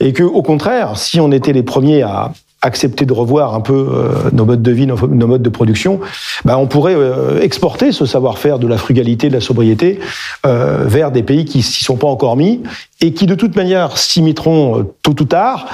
et 0.01 0.13
que 0.13 0.25
au 0.25 0.43
contraire, 0.43 0.97
si 0.97 1.21
on 1.21 1.31
était 1.31 1.53
les 1.53 1.63
premiers 1.63 2.03
à 2.03 2.33
accepter 2.67 3.07
de 3.07 3.13
revoir 3.13 3.55
un 3.55 3.61
peu 3.61 3.73
euh, 3.73 4.31
nos 4.33 4.45
modes 4.45 4.63
de 4.63 4.71
vie, 4.71 4.87
nos, 4.87 4.97
modes 4.97 5.43
de 5.43 5.49
production, 5.49 6.01
bah, 6.45 6.59
on 6.59 6.67
pourrait 6.67 6.95
euh, 6.95 7.41
exporter 7.41 7.93
ce 7.93 8.07
savoir-faire 8.07 8.59
de 8.59 8.67
la 8.67 8.77
frugalité, 8.77 9.29
de 9.29 9.35
la 9.35 9.41
sobriété 9.41 10.01
euh, 10.45 10.85
vers 10.87 11.11
des 11.11 11.23
pays 11.23 11.45
qui 11.45 11.63
s'y 11.63 11.85
sont 11.85 11.97
pas 11.97 12.09
encore 12.09 12.37
mis 12.37 12.63
et 13.01 13.13
qui 13.13 13.27
de 13.27 13.35
toute 13.35 13.57
manière 13.57 13.97
s'y 13.97 14.23
euh, 14.23 14.83
tôt 15.03 15.15
ou 15.21 15.25
tard 15.25 15.67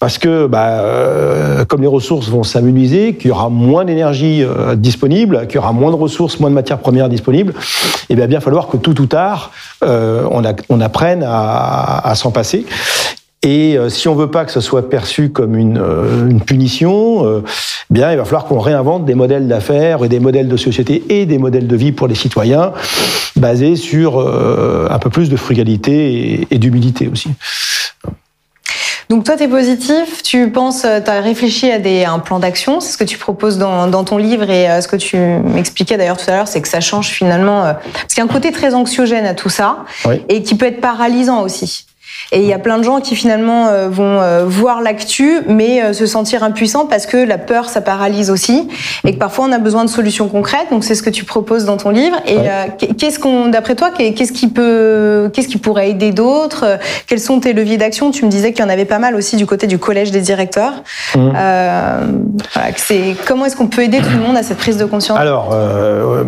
parce 0.00 0.18
que 0.18 0.46
bah, 0.46 1.64
comme 1.66 1.80
les 1.80 1.88
ressources 1.88 2.28
vont 2.28 2.44
s'amenuiser, 2.44 3.16
qu'il 3.16 3.28
y 3.28 3.30
aura 3.32 3.48
moins 3.48 3.84
d'énergie 3.84 4.44
disponible, 4.76 5.48
qu'il 5.48 5.56
y 5.56 5.58
aura 5.58 5.72
moins 5.72 5.90
de 5.90 5.96
ressources, 5.96 6.38
moins 6.38 6.50
de 6.50 6.54
matières 6.54 6.78
premières 6.78 7.08
disponibles, 7.08 7.52
et 8.08 8.14
bien 8.14 8.28
bien 8.28 8.38
falloir 8.38 8.68
que 8.68 8.76
tôt 8.76 8.94
ou 9.00 9.06
tard 9.06 9.50
on, 9.82 10.80
apprenne 10.80 11.24
à 11.26 12.12
s'en 12.14 12.30
passer. 12.30 12.64
Et 13.42 13.78
euh, 13.78 13.88
si 13.88 14.08
on 14.08 14.14
veut 14.14 14.30
pas 14.30 14.44
que 14.44 14.50
ce 14.50 14.60
soit 14.60 14.90
perçu 14.90 15.30
comme 15.30 15.56
une, 15.56 15.78
euh, 15.78 16.28
une 16.28 16.40
punition, 16.40 17.24
euh, 17.24 17.44
bien, 17.88 18.10
il 18.10 18.18
va 18.18 18.24
falloir 18.24 18.46
qu'on 18.46 18.58
réinvente 18.58 19.04
des 19.04 19.14
modèles 19.14 19.46
d'affaires 19.46 20.04
et 20.04 20.08
des 20.08 20.18
modèles 20.18 20.48
de 20.48 20.56
société 20.56 21.04
et 21.08 21.24
des 21.24 21.38
modèles 21.38 21.68
de 21.68 21.76
vie 21.76 21.92
pour 21.92 22.08
les 22.08 22.16
citoyens 22.16 22.72
basés 23.36 23.76
sur 23.76 24.18
un 24.18 24.98
peu 24.98 25.10
plus 25.10 25.28
de 25.28 25.36
frugalité 25.36 26.32
et, 26.32 26.48
et 26.50 26.58
d'humilité 26.58 27.08
aussi. 27.08 27.30
Donc 29.08 29.24
toi, 29.24 29.36
tu 29.38 29.44
es 29.44 29.48
positif, 29.48 30.22
tu 30.22 30.50
penses, 30.50 30.82
tu 30.82 31.10
as 31.10 31.20
réfléchi 31.22 31.70
à, 31.70 31.78
des, 31.78 32.04
à 32.04 32.12
un 32.12 32.18
plan 32.18 32.38
d'action, 32.38 32.80
c'est 32.80 32.92
ce 32.92 32.98
que 32.98 33.04
tu 33.04 33.16
proposes 33.16 33.56
dans, 33.56 33.86
dans 33.86 34.04
ton 34.04 34.18
livre 34.18 34.50
et 34.50 34.68
euh, 34.68 34.82
ce 34.82 34.88
que 34.88 34.96
tu 34.96 35.16
m'expliquais 35.16 35.96
d'ailleurs 35.96 36.18
tout 36.18 36.30
à 36.30 36.34
l'heure, 36.34 36.48
c'est 36.48 36.60
que 36.60 36.68
ça 36.68 36.80
change 36.80 37.08
finalement, 37.08 37.64
euh, 37.64 37.72
parce 37.92 38.08
qu'il 38.08 38.18
y 38.18 38.20
a 38.20 38.24
un 38.24 38.32
côté 38.32 38.52
très 38.52 38.74
anxiogène 38.74 39.24
à 39.24 39.32
tout 39.32 39.48
ça 39.48 39.86
oui. 40.04 40.22
et 40.28 40.42
qui 40.42 40.56
peut 40.56 40.66
être 40.66 40.82
paralysant 40.82 41.40
aussi. 41.40 41.86
Et 42.30 42.40
il 42.40 42.46
y 42.46 42.52
a 42.52 42.58
plein 42.58 42.78
de 42.78 42.82
gens 42.82 43.00
qui 43.00 43.16
finalement 43.16 43.68
euh, 43.68 43.88
vont 43.88 44.20
euh, 44.20 44.44
voir 44.46 44.82
l'actu, 44.82 45.40
mais 45.48 45.82
euh, 45.82 45.92
se 45.92 46.06
sentir 46.06 46.42
impuissants 46.42 46.86
parce 46.86 47.06
que 47.06 47.16
la 47.16 47.38
peur, 47.38 47.68
ça 47.68 47.80
paralyse 47.80 48.30
aussi, 48.30 48.68
et 49.04 49.14
que 49.14 49.18
parfois 49.18 49.46
on 49.48 49.52
a 49.52 49.58
besoin 49.58 49.84
de 49.84 49.90
solutions 49.90 50.28
concrètes. 50.28 50.68
Donc 50.70 50.84
c'est 50.84 50.94
ce 50.94 51.02
que 51.02 51.10
tu 51.10 51.24
proposes 51.24 51.64
dans 51.64 51.78
ton 51.78 51.90
livre. 51.90 52.16
Et 52.26 52.36
ouais. 52.36 52.94
qu'est-ce 52.98 53.18
qu'on, 53.18 53.48
d'après 53.48 53.74
toi, 53.74 53.90
qu'est-ce 53.90 54.32
qui 54.32 54.48
peut, 54.48 55.30
qu'est-ce 55.32 55.48
qui 55.48 55.58
pourrait 55.58 55.90
aider 55.90 56.12
d'autres? 56.12 56.78
Quels 57.06 57.20
sont 57.20 57.40
tes 57.40 57.52
leviers 57.54 57.78
d'action? 57.78 58.10
Tu 58.10 58.24
me 58.24 58.30
disais 58.30 58.52
qu'il 58.52 58.62
y 58.62 58.66
en 58.66 58.70
avait 58.70 58.84
pas 58.84 58.98
mal 58.98 59.14
aussi 59.14 59.36
du 59.36 59.46
côté 59.46 59.66
du 59.66 59.78
collège 59.78 60.10
des 60.10 60.20
directeurs. 60.20 60.82
Mmh. 61.14 61.32
Euh, 61.34 62.00
voilà, 62.54 62.68
c'est 62.76 63.16
comment 63.26 63.46
est-ce 63.46 63.56
qu'on 63.56 63.68
peut 63.68 63.82
aider 63.82 63.98
tout 63.98 64.10
le 64.12 64.20
monde 64.20 64.36
à 64.36 64.42
cette 64.42 64.58
prise 64.58 64.76
de 64.76 64.84
conscience? 64.84 65.18
Alors 65.18 65.50
euh, 65.52 66.24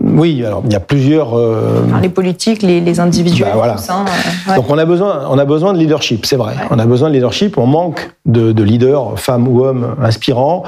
oui, 0.00 0.44
alors 0.44 0.62
il 0.64 0.72
y 0.72 0.76
a 0.76 0.80
plusieurs. 0.80 1.32
Enfin, 1.32 2.00
les 2.00 2.08
politiques, 2.08 2.62
les, 2.62 2.80
les 2.80 3.00
individuels. 3.00 3.48
Bah, 3.50 3.56
voilà. 3.56 3.76
Ça, 3.76 4.04
ouais. 4.48 4.56
Donc 4.56 4.66
on 4.68 4.78
a 4.78 4.84
besoin, 4.84 5.19
on 5.28 5.38
a 5.38 5.44
besoin 5.44 5.72
de 5.72 5.78
leadership, 5.78 6.26
c'est 6.26 6.36
vrai. 6.36 6.54
Ouais. 6.54 6.66
On 6.70 6.78
a 6.78 6.86
besoin 6.86 7.08
de 7.08 7.14
leadership. 7.14 7.58
On 7.58 7.66
manque 7.66 8.10
de, 8.26 8.52
de, 8.52 8.62
leaders, 8.62 9.18
femmes 9.18 9.48
ou 9.48 9.64
hommes 9.64 9.96
inspirants, 10.02 10.62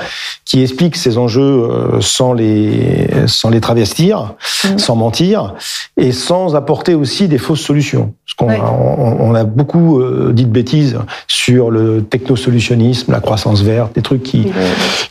qui 0.44 0.62
expliquent 0.62 0.96
ces 0.96 1.18
enjeux 1.18 1.42
euh, 1.42 2.00
sans 2.00 2.32
les 2.32 3.08
sans 3.26 3.50
les 3.50 3.60
travestir, 3.60 4.34
mmh. 4.64 4.78
sans 4.78 4.96
mentir, 4.96 5.54
et 5.96 6.12
sans 6.12 6.56
apporter 6.56 6.94
aussi 6.94 7.28
des 7.28 7.38
fausses 7.38 7.60
solutions. 7.60 8.14
Parce 8.24 8.34
qu'on 8.36 8.48
ouais. 8.48 8.60
on, 8.60 9.30
on, 9.30 9.34
a 9.34 9.44
beaucoup 9.44 10.00
euh, 10.00 10.32
dit 10.32 10.44
de 10.44 10.50
bêtises 10.50 10.98
sur 11.26 11.70
le 11.70 12.02
technosolutionnisme, 12.02 13.12
la 13.12 13.20
croissance 13.20 13.62
verte, 13.62 13.94
des 13.94 14.02
trucs 14.02 14.22
qui 14.22 14.46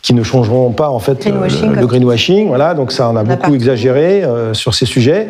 qui 0.02 0.14
ne 0.14 0.24
changeront 0.24 0.72
pas 0.72 0.90
en 0.90 1.00
fait 1.00 1.20
greenwashing, 1.20 1.70
le, 1.70 1.82
le 1.82 1.88
greenwashing. 1.88 2.48
Voilà, 2.48 2.74
donc 2.74 2.92
ça 2.92 3.10
on 3.10 3.16
a 3.16 3.22
on 3.22 3.26
beaucoup 3.26 3.52
a 3.52 3.56
exagéré 3.56 4.24
euh, 4.24 4.54
sur 4.54 4.74
ces 4.74 4.86
sujets. 4.86 5.28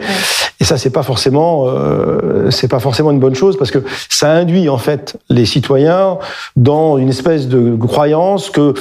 Et 0.62 0.64
ça, 0.64 0.78
c'est 0.78 0.92
pas 0.92 1.02
forcément, 1.02 1.66
euh, 1.66 2.52
c'est 2.52 2.68
pas 2.68 2.80
forcément 2.80 3.10
une 3.10 3.20
bonne 3.20 3.34
chose 3.34 3.58
parce 3.58 3.72
que 3.72 3.80
ça 4.10 4.32
induit 4.32 4.70
en 4.70 4.78
fait 4.78 5.18
les 5.28 5.46
citoyens 5.46 6.20
dans 6.56 7.00
une 7.00 7.10
espèce 7.10 7.48
de 7.48 7.76
croyance 7.76 8.52
que 8.52 8.76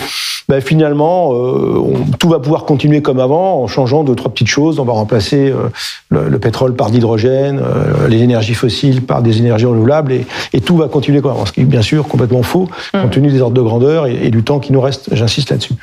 ben, 0.47 0.61
finalement 0.61 1.33
euh, 1.33 1.83
tout 2.19 2.29
va 2.29 2.39
pouvoir 2.39 2.67
continuer 2.67 3.01
comme 3.01 3.19
avant 3.19 3.63
en 3.63 3.67
changeant 3.67 4.05
deux 4.05 4.15
trois 4.15 4.31
petites 4.31 4.49
choses. 4.49 4.79
On 4.79 4.85
va 4.85 4.93
remplacer 4.93 5.51
euh, 5.51 6.29
le, 6.29 6.39
pétrole 6.39 6.77
par 6.77 6.91
l'hydrogène, 6.91 7.63
les 8.11 8.19
énergies 8.19 8.53
fossiles 8.53 9.01
par 9.01 9.23
des 9.23 9.39
énergies 9.39 9.65
renouvelables 9.65 10.13
et, 10.13 10.27
et, 10.53 10.61
tout 10.61 10.77
va 10.77 10.89
continuer 10.89 11.23
comme 11.23 11.31
avant. 11.31 11.47
Ce 11.47 11.53
qui 11.53 11.63
est 11.63 11.65
bien 11.65 11.81
sûr 11.81 12.07
complètement 12.07 12.43
faux 12.43 12.69
compte 12.93 13.07
mm. 13.07 13.11
tenu 13.11 13.31
des 13.31 13.41
ordres 13.41 13.57
de 13.57 13.63
grandeur 13.63 14.07
et, 14.07 14.19
et 14.27 14.31
du 14.31 14.43
temps 14.43 14.59
qui 14.59 14.75
nous 14.75 14.83
reste. 14.83 15.09
J'insiste 15.15 15.49
là-dessus. 15.49 15.75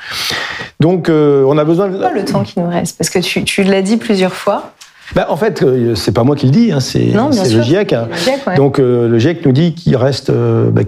Donc 0.79 1.09
on 1.09 1.57
a 1.57 1.63
besoin. 1.63 1.87
De... 1.87 1.97
Pas 1.97 2.11
le 2.11 2.23
temps 2.23 2.43
qui 2.43 2.59
nous 2.59 2.69
reste? 2.69 2.99
Parce 2.99 3.09
que 3.09 3.17
tu, 3.17 3.43
tu 3.45 3.63
l'as 3.63 3.81
dit 3.81 3.97
plusieurs 3.97 4.33
fois. 4.33 4.73
Ben, 5.15 5.25
en 5.29 5.37
fait, 5.37 5.63
euh, 5.63 5.95
c'est 5.95 6.11
pas 6.11 6.23
moi 6.23 6.35
qui 6.35 6.47
le 6.47 6.51
dis, 6.51 6.71
hein, 6.71 6.79
c'est 6.79 7.11
le 7.13 7.61
GIEC. 7.61 7.93
Hein. 7.93 8.09
Donc 8.57 8.79
euh, 8.79 9.07
le 9.07 9.17
GIEC 9.19 9.45
nous 9.45 9.53
dit 9.53 9.73
qu'il 9.73 9.95
reste 9.95 10.31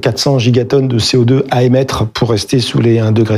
400 0.01 0.35
euh, 0.35 0.39
gigatonnes 0.39 0.87
de 0.87 0.99
CO2 0.99 1.43
à 1.51 1.63
émettre 1.63 2.05
pour 2.05 2.29
rester 2.31 2.59
sous 2.59 2.81
les 2.81 2.99
1,5 2.99 3.13
degré. 3.13 3.37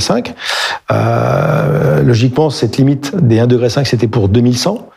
Euh, 0.92 2.02
logiquement, 2.02 2.50
cette 2.50 2.78
limite 2.78 3.16
des 3.16 3.38
1,5 3.38 3.48
degré, 3.48 3.70
c'était 3.86 4.08
pour 4.08 4.28
2100. 4.28 4.88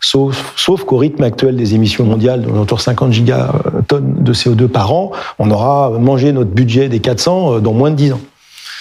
Sauf, 0.00 0.54
sauf 0.56 0.84
qu'au 0.84 0.96
rythme 0.96 1.22
actuel 1.24 1.56
des 1.56 1.74
émissions 1.74 2.04
mondiales, 2.04 2.46
autour 2.48 2.78
de 2.78 2.82
50 2.82 3.12
gigatonnes 3.12 4.14
de 4.20 4.32
CO2 4.32 4.68
par 4.68 4.92
an, 4.92 5.12
on 5.38 5.50
aura 5.50 5.90
mangé 5.98 6.32
notre 6.32 6.50
budget 6.50 6.88
des 6.88 7.00
400 7.00 7.60
dans 7.60 7.72
moins 7.72 7.90
de 7.90 7.96
10 7.96 8.12
ans. 8.14 8.20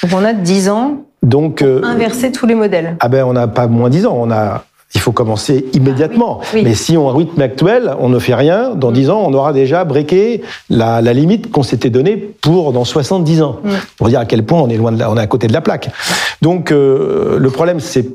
Donc 0.01 0.11
on 0.13 0.23
a 0.23 0.33
10 0.33 0.69
ans 0.69 1.03
donc, 1.21 1.61
inverser 1.61 2.31
tous 2.31 2.45
les 2.45 2.55
modèles. 2.55 2.97
Ah 2.99 3.07
ben 3.07 3.23
on 3.25 3.33
n'a 3.33 3.47
pas 3.47 3.67
moins 3.67 3.89
de 3.89 3.95
10 3.95 4.05
ans, 4.05 4.17
on 4.17 4.31
a 4.31 4.63
il 4.95 5.01
faut 5.01 5.11
commencer 5.11 5.65
immédiatement. 5.73 6.39
Ah 6.41 6.57
Mais 6.63 6.75
si 6.75 6.97
on 6.97 7.09
a 7.09 7.11
un 7.11 7.17
rythme 7.17 7.41
actuel, 7.41 7.95
on 7.99 8.09
ne 8.09 8.19
fait 8.19 8.35
rien, 8.35 8.75
dans 8.75 8.91
10 8.91 9.07
mm. 9.07 9.11
ans, 9.11 9.23
on 9.25 9.33
aura 9.33 9.53
déjà 9.53 9.83
breaké 9.85 10.41
la, 10.69 11.01
limite 11.01 11.51
qu'on 11.51 11.63
s'était 11.63 11.89
donnée 11.89 12.17
pour 12.17 12.73
dans 12.73 12.85
70 12.85 13.41
ans. 13.41 13.59
Mm. 13.63 13.69
Pour 13.97 14.09
dire 14.09 14.19
à 14.19 14.25
quel 14.25 14.43
point 14.43 14.61
on 14.61 14.69
est 14.69 14.77
loin 14.77 14.91
de 14.91 15.03
on 15.03 15.17
est 15.17 15.21
à 15.21 15.27
côté 15.27 15.47
de 15.47 15.53
la 15.53 15.61
plaque. 15.61 15.89
Donc, 16.41 16.71
euh, 16.71 17.37
le 17.39 17.49
problème, 17.49 17.79
c'est 17.79 18.07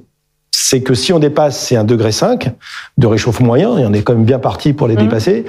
c'est 0.50 0.82
que 0.82 0.92
si 0.92 1.12
on 1.12 1.18
dépasse 1.18 1.58
ces 1.58 1.76
1,5 1.76 1.84
degré 1.86 2.10
de 2.98 3.06
réchauffement 3.06 3.46
moyen, 3.46 3.78
et 3.78 3.86
on 3.86 3.92
est 3.92 4.02
quand 4.02 4.14
même 4.14 4.24
bien 4.24 4.38
parti 4.38 4.72
pour 4.72 4.88
les 4.88 4.94
mm. 4.94 4.98
dépasser, 4.98 5.44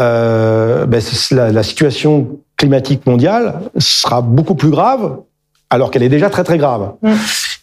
euh, 0.00 0.86
ben 0.86 1.00
la, 1.30 1.52
la, 1.52 1.62
situation 1.62 2.38
climatique 2.56 3.06
mondiale 3.06 3.60
sera 3.78 4.22
beaucoup 4.22 4.54
plus 4.54 4.70
grave, 4.70 5.18
alors 5.70 5.90
qu'elle 5.90 6.02
est 6.02 6.08
déjà 6.08 6.30
très 6.30 6.44
très 6.44 6.58
grave. 6.58 6.92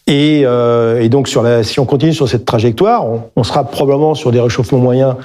Et, 0.08 0.42
euh, 0.44 1.02
et, 1.02 1.10
donc, 1.10 1.28
sur 1.28 1.42
la, 1.42 1.62
si 1.62 1.78
on 1.78 1.84
continue 1.84 2.14
sur 2.14 2.26
cette 2.28 2.46
trajectoire, 2.46 3.06
on, 3.06 3.24
on, 3.36 3.44
sera 3.44 3.64
probablement 3.64 4.14
sur 4.14 4.32
des 4.32 4.40
réchauffements 4.40 4.78
moyens 4.78 5.16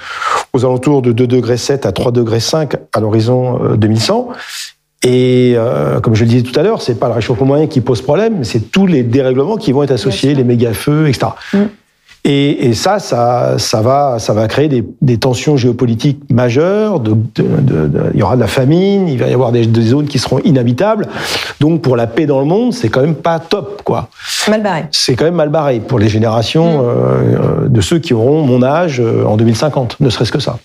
aux 0.52 0.64
alentours 0.66 1.00
de 1.00 1.10
2 1.10 1.26
degrés 1.26 1.56
7 1.56 1.86
à 1.86 1.92
3 1.92 2.12
degrés 2.12 2.38
5 2.38 2.74
à 2.92 3.00
l'horizon 3.00 3.76
2100. 3.76 4.28
Euh, 4.30 4.34
et 5.06 5.54
euh, 5.56 6.00
comme 6.00 6.14
je 6.14 6.24
le 6.24 6.30
disais 6.30 6.42
tout 6.42 6.58
à 6.58 6.62
l'heure, 6.62 6.82
c'est 6.82 6.98
pas 6.98 7.08
le 7.08 7.14
réchauffement 7.14 7.46
moyen 7.46 7.66
qui 7.66 7.80
pose 7.80 8.02
problème, 8.02 8.44
c'est 8.44 8.70
tous 8.70 8.86
les 8.86 9.02
dérèglements 9.02 9.56
qui 9.56 9.72
vont 9.72 9.82
être 9.82 9.90
associés, 9.90 10.34
les 10.34 10.44
méga-feux, 10.44 11.08
etc. 11.08 11.28
Et, 12.26 12.68
et, 12.68 12.74
ça, 12.74 13.00
ça, 13.00 13.56
ça 13.58 13.82
va, 13.82 14.18
ça 14.18 14.32
va 14.32 14.48
créer 14.48 14.68
des, 14.68 14.82
des 15.02 15.18
tensions 15.18 15.58
géopolitiques 15.58 16.22
majeures. 16.30 16.98
De, 17.00 17.10
de, 17.34 17.42
de, 17.60 18.10
il 18.14 18.20
y 18.20 18.22
aura 18.22 18.36
de 18.36 18.40
la 18.40 18.46
famine, 18.46 19.08
il 19.08 19.18
va 19.18 19.28
y 19.28 19.34
avoir 19.34 19.52
des, 19.52 19.66
des, 19.66 19.82
zones 19.82 20.06
qui 20.06 20.18
seront 20.18 20.38
inhabitables. 20.38 21.06
Donc, 21.60 21.82
pour 21.82 21.96
la 21.96 22.06
paix 22.06 22.24
dans 22.24 22.40
le 22.40 22.46
monde, 22.46 22.72
c'est 22.72 22.88
quand 22.88 23.02
même 23.02 23.14
pas 23.14 23.38
top, 23.40 23.82
quoi. 23.84 24.08
Mal 24.48 24.62
barré. 24.62 24.84
C'est 24.90 25.16
quand 25.16 25.26
même 25.26 25.34
mal 25.34 25.50
barré 25.50 25.80
pour 25.80 25.98
les 25.98 26.08
générations 26.08 26.78
mm. 26.78 26.86
euh, 26.86 27.68
de 27.68 27.80
ceux 27.82 27.98
qui 27.98 28.14
auront 28.14 28.42
mon 28.42 28.62
âge 28.62 29.00
euh, 29.00 29.26
en 29.26 29.36
2050, 29.36 30.00
ne 30.00 30.08
serait-ce 30.08 30.32
que 30.32 30.40
ça. 30.40 30.58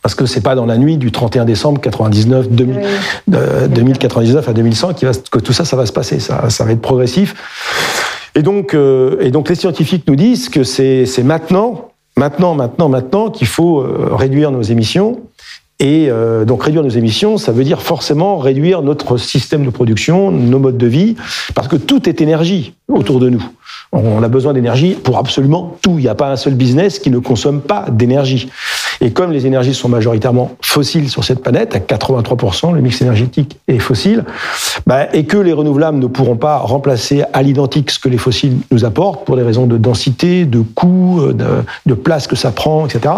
Parce 0.00 0.14
que 0.14 0.24
c'est 0.24 0.40
pas 0.40 0.54
dans 0.54 0.64
la 0.64 0.78
nuit 0.78 0.96
du 0.96 1.12
31 1.12 1.44
décembre 1.44 1.80
99, 1.82 2.48
2000, 2.48 2.80
2099 3.26 4.48
à 4.48 4.52
2100 4.52 4.94
qui 4.94 5.04
va, 5.04 5.10
que 5.30 5.38
tout 5.38 5.52
ça, 5.52 5.64
ça 5.66 5.76
va 5.76 5.84
se 5.84 5.92
passer. 5.92 6.20
Ça, 6.20 6.48
ça 6.48 6.64
va 6.64 6.72
être 6.72 6.80
progressif. 6.80 7.34
Et 8.38 8.42
donc, 8.42 8.72
euh, 8.72 9.16
et 9.18 9.32
donc 9.32 9.48
les 9.48 9.56
scientifiques 9.56 10.04
nous 10.06 10.14
disent 10.14 10.48
que 10.48 10.62
c'est 10.62 11.24
maintenant, 11.24 11.90
maintenant, 12.16 12.54
maintenant, 12.54 12.88
maintenant 12.88 13.30
qu'il 13.30 13.48
faut 13.48 13.80
euh, 13.80 14.10
réduire 14.12 14.52
nos 14.52 14.62
émissions. 14.62 15.22
Et 15.80 16.06
euh, 16.08 16.44
donc 16.44 16.62
réduire 16.62 16.84
nos 16.84 16.88
émissions, 16.88 17.36
ça 17.36 17.50
veut 17.50 17.64
dire 17.64 17.82
forcément 17.82 18.38
réduire 18.38 18.82
notre 18.82 19.16
système 19.16 19.64
de 19.64 19.70
production, 19.70 20.30
nos 20.30 20.60
modes 20.60 20.78
de 20.78 20.86
vie, 20.86 21.16
parce 21.56 21.66
que 21.66 21.74
tout 21.74 22.08
est 22.08 22.20
énergie 22.20 22.74
autour 22.86 23.18
de 23.18 23.28
nous. 23.28 23.42
On 23.92 24.22
a 24.22 24.28
besoin 24.28 24.52
d'énergie 24.52 24.94
pour 24.94 25.16
absolument 25.18 25.76
tout. 25.80 25.98
Il 25.98 26.02
n'y 26.02 26.08
a 26.08 26.14
pas 26.14 26.30
un 26.30 26.36
seul 26.36 26.54
business 26.54 26.98
qui 26.98 27.10
ne 27.10 27.18
consomme 27.18 27.62
pas 27.62 27.86
d'énergie. 27.90 28.50
Et 29.00 29.12
comme 29.12 29.32
les 29.32 29.46
énergies 29.46 29.74
sont 29.74 29.88
majoritairement 29.88 30.56
fossiles 30.60 31.08
sur 31.08 31.24
cette 31.24 31.40
planète, 31.40 31.74
à 31.74 31.78
83%, 31.78 32.74
le 32.74 32.80
mix 32.80 33.00
énergétique 33.00 33.58
est 33.68 33.78
fossile, 33.78 34.24
bah, 34.86 35.06
et 35.14 35.24
que 35.24 35.38
les 35.38 35.52
renouvelables 35.52 35.98
ne 35.98 36.06
pourront 36.06 36.36
pas 36.36 36.58
remplacer 36.58 37.22
à 37.32 37.42
l'identique 37.42 37.90
ce 37.90 37.98
que 37.98 38.08
les 38.08 38.18
fossiles 38.18 38.58
nous 38.70 38.84
apportent 38.84 39.24
pour 39.24 39.36
des 39.36 39.42
raisons 39.42 39.66
de 39.66 39.78
densité, 39.78 40.44
de 40.44 40.60
coût, 40.60 41.32
de, 41.32 41.94
place 41.94 42.26
que 42.26 42.36
ça 42.36 42.50
prend, 42.50 42.86
etc. 42.86 43.14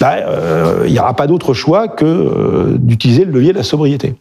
Bah, 0.00 0.16
euh, 0.26 0.84
il 0.86 0.92
n'y 0.92 0.98
aura 0.98 1.14
pas 1.14 1.26
d'autre 1.26 1.54
choix 1.54 1.88
que 1.88 2.04
euh, 2.04 2.76
d'utiliser 2.78 3.24
le 3.24 3.32
levier 3.32 3.52
de 3.52 3.58
la 3.58 3.64
sobriété. 3.64 4.14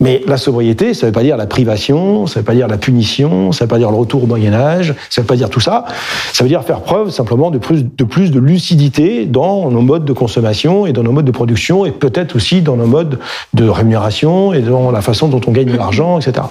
Mais 0.00 0.22
la 0.26 0.36
sobriété, 0.36 0.94
ça 0.94 1.06
ne 1.06 1.08
veut 1.08 1.12
pas 1.12 1.22
dire 1.22 1.36
la 1.36 1.46
privation, 1.46 2.26
ça 2.26 2.40
ne 2.40 2.42
veut 2.42 2.46
pas 2.46 2.54
dire 2.54 2.68
la 2.68 2.78
punition, 2.78 3.52
ça 3.52 3.64
ne 3.64 3.66
veut 3.66 3.70
pas 3.70 3.78
dire 3.78 3.90
le 3.90 3.96
retour 3.96 4.24
au 4.24 4.26
Moyen 4.26 4.52
Âge, 4.52 4.94
ça 5.10 5.20
ne 5.20 5.24
veut 5.24 5.28
pas 5.28 5.36
dire 5.36 5.50
tout 5.50 5.60
ça. 5.60 5.84
Ça 6.32 6.44
veut 6.44 6.48
dire 6.48 6.64
faire 6.64 6.80
preuve 6.80 7.10
simplement 7.10 7.50
de 7.50 7.58
plus, 7.58 7.84
de 7.84 8.04
plus 8.04 8.30
de 8.30 8.40
lucidité 8.40 9.26
dans 9.26 9.70
nos 9.70 9.82
modes 9.82 10.04
de 10.04 10.12
consommation 10.12 10.86
et 10.86 10.92
dans 10.92 11.02
nos 11.02 11.12
modes 11.12 11.24
de 11.24 11.30
production 11.30 11.86
et 11.86 11.90
peut-être 11.90 12.36
aussi 12.36 12.62
dans 12.62 12.76
nos 12.76 12.86
modes 12.86 13.18
de 13.54 13.68
rémunération 13.68 14.52
et 14.52 14.60
dans 14.60 14.90
la 14.90 15.02
façon 15.02 15.28
dont 15.28 15.40
on 15.46 15.52
gagne 15.52 15.70
de 15.70 15.76
l'argent, 15.76 16.18
etc. 16.18 16.46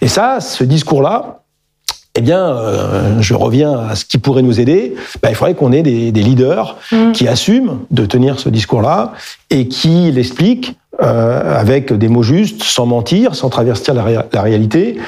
Et 0.00 0.08
ça, 0.08 0.40
ce 0.40 0.64
discours-là, 0.64 1.40
eh 2.18 2.22
bien, 2.22 2.56
euh, 2.56 3.20
je 3.20 3.34
reviens 3.34 3.78
à 3.78 3.94
ce 3.94 4.04
qui 4.04 4.18
pourrait 4.18 4.42
nous 4.42 4.58
aider. 4.58 4.94
Ben, 5.22 5.28
il 5.28 5.34
faudrait 5.34 5.54
qu'on 5.54 5.72
ait 5.72 5.82
des, 5.82 6.12
des 6.12 6.22
leaders 6.22 6.76
mmh. 6.90 7.12
qui 7.12 7.28
assument 7.28 7.80
de 7.90 8.06
tenir 8.06 8.40
ce 8.40 8.48
discours-là 8.48 9.12
et 9.50 9.68
qui 9.68 10.10
l'expliquent 10.10 10.76
euh, 11.02 11.60
avec 11.60 11.92
des 11.92 12.08
mots 12.08 12.22
justes, 12.22 12.62
sans 12.62 12.86
mentir, 12.86 13.34
sans 13.34 13.48
traverser 13.48 13.92
la, 13.92 14.42
réalité, 14.42 14.98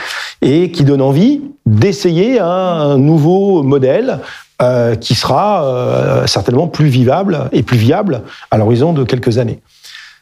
et 0.42 0.70
qui 0.70 0.84
donne 0.84 1.02
envie 1.02 1.42
d'essayer 1.66 2.40
un 2.40 2.98
nouveau 2.98 3.62
modèle 3.62 4.20
euh, 4.60 4.96
qui 4.96 5.14
sera 5.14 5.64
euh, 5.64 6.26
certainement 6.26 6.66
plus 6.66 6.88
vivable 6.88 7.48
et 7.52 7.62
plus 7.62 7.78
viable 7.78 8.22
à 8.50 8.58
l'horizon 8.58 8.92
de 8.92 9.04
quelques 9.04 9.38
années. 9.38 9.60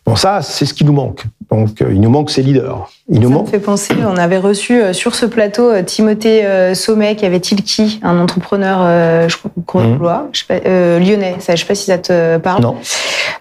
Bon, 0.05 0.15
ça, 0.15 0.43
c'est 0.43 0.67
ce 0.67 0.75
qui 0.75 0.85
nous 0.85 0.93
manque. 0.93 1.25
Donc, 1.51 1.81
euh, 1.81 1.91
il 1.91 2.01
nous 2.03 2.11
manque 2.11 2.31
ces 2.31 2.43
leaders. 2.43 2.87
Il 3.09 3.21
nous 3.21 3.29
ça 3.29 3.35
manque... 3.35 3.47
me 3.47 3.51
fait 3.53 3.61
penser, 3.61 3.95
on 4.05 4.17
avait 4.17 4.39
reçu 4.39 4.83
euh, 4.83 4.93
sur 4.93 5.15
ce 5.15 5.27
plateau 5.27 5.71
euh, 5.71 5.83
Timothée 5.85 6.45
Sommet, 6.75 7.15
qui 7.15 7.25
avait 7.25 7.39
Tilki, 7.39 8.01
un 8.03 8.19
entrepreneur, 8.19 9.29
je 9.29 9.37
crois, 9.65 9.83
mmh. 9.85 10.29
je 10.33 10.41
sais 10.41 10.45
pas, 10.49 10.69
euh, 10.69 10.99
lyonnais, 10.99 11.37
ça, 11.39 11.55
je 11.55 11.61
sais 11.61 11.67
pas 11.67 11.77
si 11.77 11.87
ça 11.87 11.99
te 11.99 12.39
parle. 12.39 12.63
Non. 12.63 12.77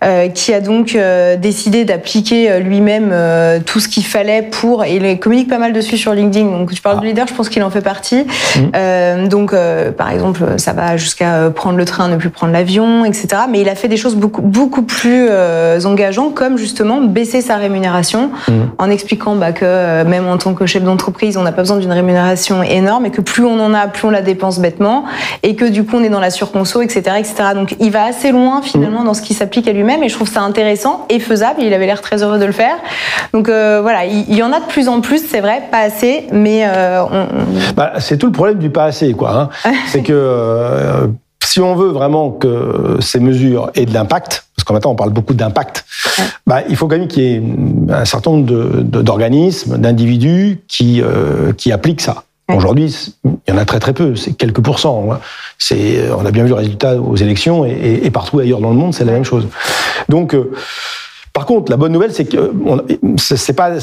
Euh, 0.04 0.28
qui 0.28 0.54
a 0.54 0.60
donc 0.60 0.96
décidé 1.40 1.86
d'appliquer 1.86 2.60
lui-même 2.60 3.14
tout 3.66 3.80
ce 3.80 3.88
qu'il 3.88 4.06
fallait 4.06 4.44
pour, 4.44 4.84
et 4.84 4.98
il 4.98 5.20
communique 5.20 5.50
pas 5.50 5.58
mal 5.58 5.74
dessus 5.74 5.98
sur 5.98 6.14
LinkedIn. 6.14 6.46
Donc, 6.46 6.72
tu 6.72 6.82
parles 6.82 6.98
ah. 7.00 7.02
de 7.02 7.08
leader, 7.08 7.28
je 7.28 7.34
pense 7.34 7.50
qu'il 7.50 7.64
en 7.64 7.70
fait 7.72 7.82
partie. 7.82 8.26
Mmh. 8.58 9.28
donc, 9.28 9.56
par 9.98 10.12
exemple, 10.12 10.44
ça 10.58 10.74
va 10.74 10.98
jusqu'à 10.98 11.50
prendre 11.50 11.78
le 11.78 11.86
train, 11.86 12.08
ne 12.08 12.18
plus 12.18 12.30
prendre 12.30 12.54
l'avion, 12.54 13.04
etc. 13.06 13.28
Mais 13.50 13.62
il 13.62 13.70
a 13.70 13.76
fait 13.76 13.88
des 13.88 13.98
choses 13.98 14.16
beaucoup, 14.16 14.42
beaucoup 14.42 14.84
plus 14.84 15.28
engageantes, 15.86 16.36
comme 16.36 16.58
justement 16.58 17.02
baisser 17.02 17.42
sa 17.42 17.56
rémunération 17.56 18.30
mmh. 18.48 18.52
en 18.78 18.90
expliquant 18.92 19.36
bah, 19.36 19.54
que 19.56 19.66
euh, 19.66 20.06
même 20.06 20.28
en 20.28 20.38
tant 20.38 20.54
que 20.54 20.68
chef 20.68 20.84
d'entreprise, 20.84 21.38
on 21.38 21.42
n'a 21.42 21.52
pas 21.52 21.64
besoin 21.64 21.78
d'une 21.78 21.92
rémunération 21.92 22.62
énorme 22.62 23.08
et 23.08 23.12
que 23.12 23.22
plus 23.22 23.44
on 23.44 23.60
en 23.60 23.74
a, 23.74 23.88
plus 23.88 24.08
on 24.08 24.12
la 24.12 24.22
dépense 24.22 24.60
bêtement 24.60 25.06
et 25.42 25.56
que 25.56 25.66
du 25.66 25.84
coup 25.84 25.98
on 25.98 26.04
est 26.04 26.10
dans 26.10 26.20
la 26.20 26.30
surconso, 26.30 26.82
etc., 26.84 27.16
etc. 27.18 27.36
Donc 27.56 27.76
il 27.80 27.92
va 27.92 28.04
assez 28.06 28.32
loin 28.32 28.62
finalement 28.62 29.02
mmh. 29.02 29.06
dans 29.06 29.14
ce 29.16 29.24
qui 29.24 29.34
s'applique 29.34 29.68
à 29.68 29.72
lui-même 29.72 30.04
et 30.04 30.10
je 30.10 30.16
trouve 30.16 30.30
ça 30.30 30.42
intéressant 30.42 31.06
et 31.10 31.20
faisable. 31.20 31.62
il 31.64 31.74
avait 31.74 31.88
l'air 31.88 32.02
très 32.02 32.22
heureux 32.22 32.38
de 32.38 32.46
le 32.46 32.52
faire. 32.52 32.76
Donc 33.34 33.50
euh, 33.50 33.80
voilà, 33.82 34.06
il, 34.06 34.34
y 34.34 34.44
en 34.44 34.52
a 34.52 34.60
de 34.60 34.66
plus 34.66 34.88
en 34.88 35.02
plus, 35.02 35.26
c'est 35.26 35.42
vrai, 35.42 35.64
pas 35.72 35.80
assez, 35.80 36.28
mais 36.32 36.66
euh, 36.66 37.04
on... 37.04 37.28
bah, 37.76 37.94
c'est 38.00 38.18
tout 38.18 38.28
le 38.28 38.32
problème 38.32 38.58
du 38.58 38.70
pas 38.70 38.86
assez, 38.86 39.14
quoi. 39.14 39.50
Hein. 39.66 39.72
c'est 39.88 40.04
que 40.04 40.14
euh, 40.14 41.08
si 41.44 41.60
on 41.60 41.76
veut 41.76 41.90
vraiment 41.90 42.32
que 42.32 42.98
ces 43.00 43.20
mesures 43.20 43.72
aient 43.76 43.86
de 43.86 43.94
l'impact, 43.94 44.45
parce 44.66 44.70
qu'en 44.70 44.74
maintenant 44.74 44.92
on 44.92 44.96
parle 44.96 45.12
beaucoup 45.12 45.36
d'impact, 45.36 45.86
bah, 46.48 46.62
il 46.68 46.76
faut 46.76 46.88
quand 46.88 46.98
même 46.98 47.08
qu'il 47.08 47.24
y 47.24 47.36
ait 47.36 47.44
un 47.90 48.06
certain 48.06 48.32
nombre 48.32 48.82
d'organismes, 48.82 49.78
d'individus 49.78 50.60
qui, 50.68 51.02
euh, 51.02 51.54
qui 51.54 51.72
appliquent 51.72 52.02
ça. 52.02 52.24
Aujourd'hui, 52.52 52.96
il 53.24 53.32
y 53.48 53.52
en 53.52 53.58
a 53.58 53.66
très 53.66 53.80
très 53.80 53.94
peu, 53.94 54.16
c'est 54.16 54.34
quelques 54.34 54.62
pourcents. 54.62 55.12
Hein. 55.12 55.20
C'est, 55.58 56.12
on 56.12 56.26
a 56.26 56.32
bien 56.32 56.44
vu 56.44 56.50
le 56.50 56.56
résultat 56.56 56.96
aux 56.96 57.16
élections 57.16 57.66
et, 57.66 58.02
et, 58.04 58.12
partout 58.12 58.40
ailleurs 58.40 58.60
dans 58.60 58.70
le 58.70 58.76
monde, 58.76 58.94
c'est 58.94 59.06
la 59.06 59.14
même 59.14 59.24
chose. 59.24 59.48
Donc, 60.10 60.36
euh, 60.36 60.52
par 61.34 61.46
contre, 61.46 61.72
la 61.72 61.78
bonne 61.78 61.92
nouvelle, 61.92 62.14
c'est 62.14 62.26
que 62.26 62.54
c'est 63.18 63.54
pas, 63.54 63.80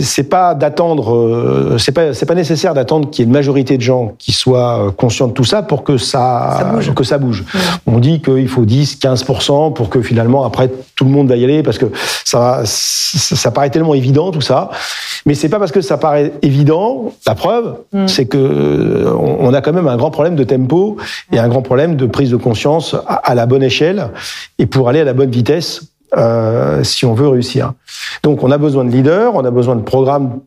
c'est 0.00 0.24
pas 0.28 0.54
d'attendre, 0.54 1.14
euh, 1.14 1.76
c'est 1.78 1.92
pas 1.92 2.14
c'est 2.14 2.26
pas 2.26 2.34
nécessaire 2.34 2.74
d'attendre 2.74 3.10
qu'il 3.10 3.22
y 3.22 3.24
ait 3.24 3.26
une 3.26 3.32
majorité 3.32 3.76
de 3.76 3.82
gens 3.82 4.12
qui 4.18 4.32
soient 4.32 4.86
euh, 4.86 4.90
conscients 4.90 5.28
de 5.28 5.32
tout 5.32 5.44
ça 5.44 5.62
pour 5.62 5.82
que 5.84 5.96
ça, 5.96 6.56
Ça 6.58 6.64
bouge. 6.64 6.94
que 6.94 7.04
ça 7.04 7.18
bouge. 7.18 7.44
On 7.86 7.98
dit 7.98 8.20
qu'il 8.20 8.48
faut 8.48 8.64
10, 8.64 8.98
15% 9.00 9.72
pour 9.72 9.88
que 9.90 10.02
finalement 10.02 10.44
après 10.44 10.70
tout 10.96 11.04
le 11.04 11.10
monde 11.10 11.28
va 11.28 11.36
y 11.36 11.44
aller 11.44 11.62
parce 11.62 11.78
que 11.78 11.86
ça 12.24 12.62
ça, 12.64 13.36
ça 13.36 13.50
paraît 13.50 13.70
tellement 13.70 13.94
évident 13.94 14.30
tout 14.30 14.40
ça. 14.40 14.70
Mais 15.26 15.34
c'est 15.34 15.48
pas 15.48 15.58
parce 15.58 15.72
que 15.72 15.80
ça 15.80 15.98
paraît 15.98 16.32
évident. 16.42 17.12
La 17.26 17.34
preuve, 17.34 17.76
Mm. 17.92 18.08
c'est 18.08 18.26
que 18.26 18.38
euh, 18.38 19.12
on 19.14 19.52
a 19.52 19.60
quand 19.60 19.72
même 19.72 19.88
un 19.88 19.96
grand 19.96 20.10
problème 20.10 20.34
de 20.34 20.44
tempo 20.44 20.96
et 21.32 21.38
un 21.38 21.48
grand 21.48 21.62
problème 21.62 21.96
de 21.96 22.06
prise 22.06 22.30
de 22.30 22.36
conscience 22.36 22.96
à 23.06 23.34
la 23.34 23.46
bonne 23.46 23.62
échelle 23.62 24.08
et 24.58 24.66
pour 24.66 24.88
aller 24.88 25.00
à 25.00 25.04
la 25.04 25.12
bonne 25.12 25.30
vitesse 25.30 25.82
euh, 26.16 26.84
si 26.84 27.04
on 27.06 27.14
veut 27.14 27.28
réussir. 27.28 27.72
Donc 28.22 28.42
on 28.42 28.50
a 28.50 28.58
besoin 28.58 28.84
de 28.84 28.90
leaders, 28.90 29.34
on 29.34 29.44
a 29.44 29.50
besoin 29.50 29.76
de 29.76 29.82
programmes 29.82 30.40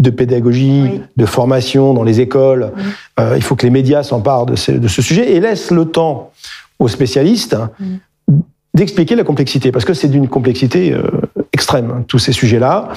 de 0.00 0.10
pédagogie, 0.10 0.82
Oui. 0.82 1.00
de 1.16 1.26
formation 1.26 1.94
dans 1.94 2.02
les 2.02 2.20
écoles. 2.20 2.72
Euh, 3.20 3.34
il 3.36 3.42
faut 3.42 3.54
que 3.54 3.64
les 3.64 3.70
médias 3.70 4.02
s'emparent 4.02 4.46
de 4.46 4.56
ce, 4.56 4.72
de 4.72 4.88
ce 4.88 5.02
sujet 5.02 5.32
et 5.32 5.40
laissent 5.40 5.70
le 5.70 5.84
temps 5.84 6.32
aux 6.80 6.88
spécialistes 6.88 7.56
d'expliquer 8.74 9.14
la 9.14 9.22
complexité, 9.22 9.70
parce 9.70 9.84
que 9.84 9.94
c'est 9.94 10.08
d'une 10.08 10.26
complexité 10.28 10.92
euh, 10.92 11.02
extrême, 11.52 11.92
hein, 11.92 12.04
tous 12.08 12.18
ces 12.18 12.32
sujets-là. 12.32 12.88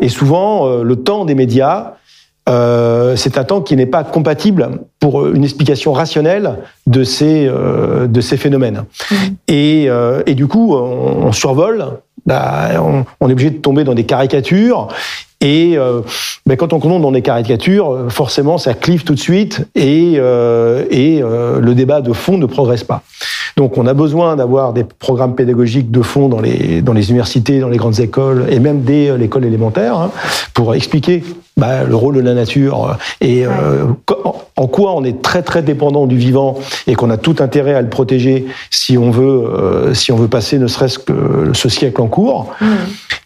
Et 0.00 0.08
souvent, 0.08 0.66
le 0.82 0.96
temps 0.96 1.26
des 1.26 1.34
médias, 1.34 1.92
euh, 2.48 3.16
c'est 3.16 3.38
un 3.38 3.44
temps 3.44 3.60
qui 3.60 3.74
n'est 3.76 3.86
pas 3.86 4.04
compatible 4.04 4.68
pour 5.00 5.20
euh, 5.20 5.32
une 5.34 5.44
explication 5.44 5.92
rationnelle 5.92 6.56
de 6.86 7.02
ces, 7.04 7.46
euh, 7.48 8.06
de 8.06 8.20
ces 8.20 8.36
phénomènes. 8.36 8.84
Et, 9.48 9.86
euh, 9.88 10.22
et 10.26 10.34
du 10.34 10.46
coup, 10.46 10.74
on, 10.74 11.26
on 11.26 11.32
survole, 11.32 11.84
bah, 12.24 12.70
on, 12.80 13.04
on 13.20 13.28
est 13.28 13.32
obligé 13.32 13.50
de 13.50 13.58
tomber 13.58 13.84
dans 13.84 13.94
des 13.94 14.04
caricatures. 14.04 14.88
Et 15.40 15.76
euh, 15.76 16.00
ben, 16.46 16.56
quand 16.56 16.72
on 16.72 16.80
tombe 16.80 17.02
dans 17.02 17.12
des 17.12 17.22
caricatures, 17.22 17.92
euh, 17.92 18.08
forcément, 18.08 18.56
ça 18.56 18.72
clive 18.72 19.04
tout 19.04 19.14
de 19.14 19.20
suite 19.20 19.66
et, 19.74 20.14
euh, 20.16 20.84
et 20.90 21.22
euh, 21.22 21.60
le 21.60 21.74
débat 21.74 22.00
de 22.00 22.12
fond 22.12 22.38
ne 22.38 22.46
progresse 22.46 22.84
pas. 22.84 23.02
Donc, 23.56 23.78
on 23.78 23.86
a 23.86 23.94
besoin 23.94 24.36
d'avoir 24.36 24.72
des 24.72 24.84
programmes 24.84 25.34
pédagogiques 25.34 25.90
de 25.90 26.02
fond 26.02 26.28
dans 26.28 26.40
les, 26.40 26.82
dans 26.82 26.92
les 26.92 27.10
universités, 27.10 27.60
dans 27.60 27.68
les 27.68 27.76
grandes 27.78 28.00
écoles 28.00 28.46
et 28.50 28.60
même 28.60 28.82
dès 28.82 29.16
l'école 29.16 29.44
élémentaire 29.44 29.98
hein, 29.98 30.10
pour 30.54 30.74
expliquer 30.74 31.22
bah, 31.56 31.84
le 31.84 31.96
rôle 31.96 32.16
de 32.16 32.20
la 32.20 32.34
nature 32.34 32.98
et 33.22 33.46
euh, 33.46 33.86
on 34.84 35.04
est 35.04 35.22
très 35.22 35.42
très 35.42 35.62
dépendant 35.62 36.06
du 36.06 36.16
vivant 36.16 36.56
et 36.86 36.94
qu'on 36.94 37.10
a 37.10 37.16
tout 37.16 37.36
intérêt 37.40 37.74
à 37.74 37.82
le 37.82 37.88
protéger 37.88 38.46
si 38.70 38.98
on 38.98 39.10
veut 39.10 39.24
euh, 39.46 39.94
si 39.94 40.12
on 40.12 40.16
veut 40.16 40.28
passer 40.28 40.58
ne 40.58 40.66
serait-ce 40.66 40.98
que 40.98 41.50
ce 41.52 41.68
siècle 41.68 42.00
en 42.02 42.06
cours. 42.06 42.54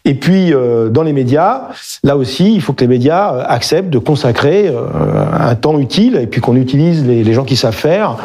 Et 0.03 0.15
puis 0.15 0.51
euh, 0.51 0.89
dans 0.89 1.03
les 1.03 1.13
médias, 1.13 1.67
là 2.03 2.17
aussi, 2.17 2.55
il 2.55 2.61
faut 2.61 2.73
que 2.73 2.81
les 2.81 2.87
médias 2.87 3.33
euh, 3.35 3.43
acceptent 3.47 3.91
de 3.91 3.99
consacrer 3.99 4.67
euh, 4.67 4.85
un 5.39 5.53
temps 5.55 5.77
utile 5.77 6.15
et 6.15 6.25
puis 6.25 6.41
qu'on 6.41 6.55
utilise 6.55 7.05
les, 7.05 7.23
les 7.23 7.33
gens 7.33 7.43
qui 7.43 7.55
savent 7.55 7.75
faire 7.75 8.15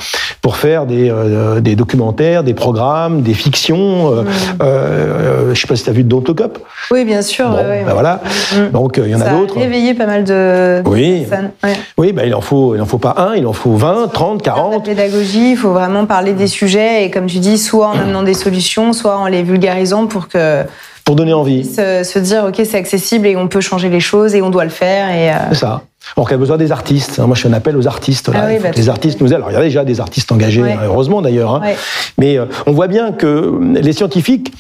pour 0.40 0.56
faire 0.56 0.87
des, 0.87 1.12
des 1.61 1.76
documentaires, 1.76 2.45
des 2.45 2.54
programmes, 2.54 3.21
des 3.23 3.35
fictions. 3.35 4.25
Euh, 4.62 5.54
je 5.54 5.61
sais 5.61 5.66
pas 5.66 5.76
si 5.76 5.85
tu 5.85 5.90
as 5.90 5.92
vu 5.92 6.02
Don't 6.04 6.25
Look 6.26 6.40
Up. 6.40 6.59
Oui, 6.90 7.04
bien 7.04 7.21
sûr. 7.23 7.49
Bon, 7.49 7.56
ouais, 7.56 7.62
ouais. 7.64 7.85
ben 7.85 7.92
voilà. 7.92 8.21
Mm. 8.54 8.71
Donc 8.73 9.00
il 9.04 9.11
y 9.11 9.14
en 9.14 9.18
Ça 9.18 9.30
a 9.33 9.35
d'autres. 9.35 9.59
réveillé 9.59 9.95
pas 9.95 10.06
mal 10.06 10.25
de, 10.25 10.83
de 10.83 10.88
Oui. 10.88 11.25
personnes. 11.28 11.50
Ouais. 11.64 11.75
Oui, 11.99 12.12
ben 12.12 12.25
il 12.26 12.35
en 12.35 12.40
faut 12.40 12.75
il 12.75 12.80
en 12.80 12.87
faut 12.87 12.99
pas 12.99 13.14
un, 13.17 13.35
il 13.35 13.47
en 13.47 13.53
faut 13.53 13.75
20, 13.77 14.09
30, 14.13 14.45
Faire 14.45 14.55
de 14.55 14.59
la 14.61 14.65
40. 14.67 14.85
pédagogie, 14.85 15.51
il 15.53 15.57
faut 15.57 15.73
vraiment 15.73 16.07
parler 16.07 16.33
des 16.33 16.47
sujets 16.47 17.05
et 17.05 17.11
comme 17.11 17.27
tu 17.27 17.39
dis, 17.39 17.59
soit 17.59 17.89
en 17.89 17.99
amenant 17.99 18.23
des 18.23 18.35
solutions, 18.35 18.93
soit 18.93 19.17
en 19.19 19.27
les 19.27 19.43
vulgarisant 19.43 20.07
pour 20.07 20.29
que 20.29 20.63
pour 21.05 21.15
donner 21.15 21.33
envie. 21.33 21.65
se, 21.65 22.03
se 22.03 22.19
dire 22.19 22.45
ok 22.49 22.61
c'est 22.65 22.77
accessible 22.77 23.29
et 23.29 23.37
on 23.37 23.47
peut 23.47 23.61
changer 23.61 23.89
les 23.89 24.01
choses 24.01 24.35
et 24.35 24.43
on 24.43 24.51
doit 24.51 24.65
le 24.65 24.71
faire 24.71 25.09
et 25.11 25.31
euh, 25.31 25.37
C'est 25.51 25.59
ça. 25.59 25.83
Donc, 26.17 26.29
il 26.29 26.33
y 26.33 26.35
a 26.35 26.39
besoin 26.39 26.57
des 26.57 26.71
artistes. 26.71 27.19
Moi, 27.19 27.35
je 27.35 27.43
fais 27.43 27.49
un 27.49 27.53
appel 27.53 27.77
aux 27.77 27.89
artistes. 27.89 28.29
Là. 28.29 28.41
Ah 28.43 28.47
oui, 28.49 28.59
bah, 28.63 28.69
les 28.77 28.89
artistes 28.89 29.21
nous 29.21 29.29
aident. 29.33 29.39
Alors, 29.39 29.51
il 29.51 29.55
y 29.55 29.57
a 29.57 29.63
déjà 29.63 29.85
des 29.85 30.01
artistes 30.01 30.31
engagés, 30.31 30.63
Ouais. 30.63 30.73
hein, 30.73 30.79
heureusement 30.85 31.21
d'ailleurs. 31.21 31.53
hein. 31.57 31.61
ouais. 31.65 31.77
Mais 32.17 32.39
euh, 32.39 32.45
on 32.67 32.73
voit 32.73 32.87
bien 32.87 33.11
que 33.11 33.59
les 33.75 33.93
scientifiques, 33.93 34.53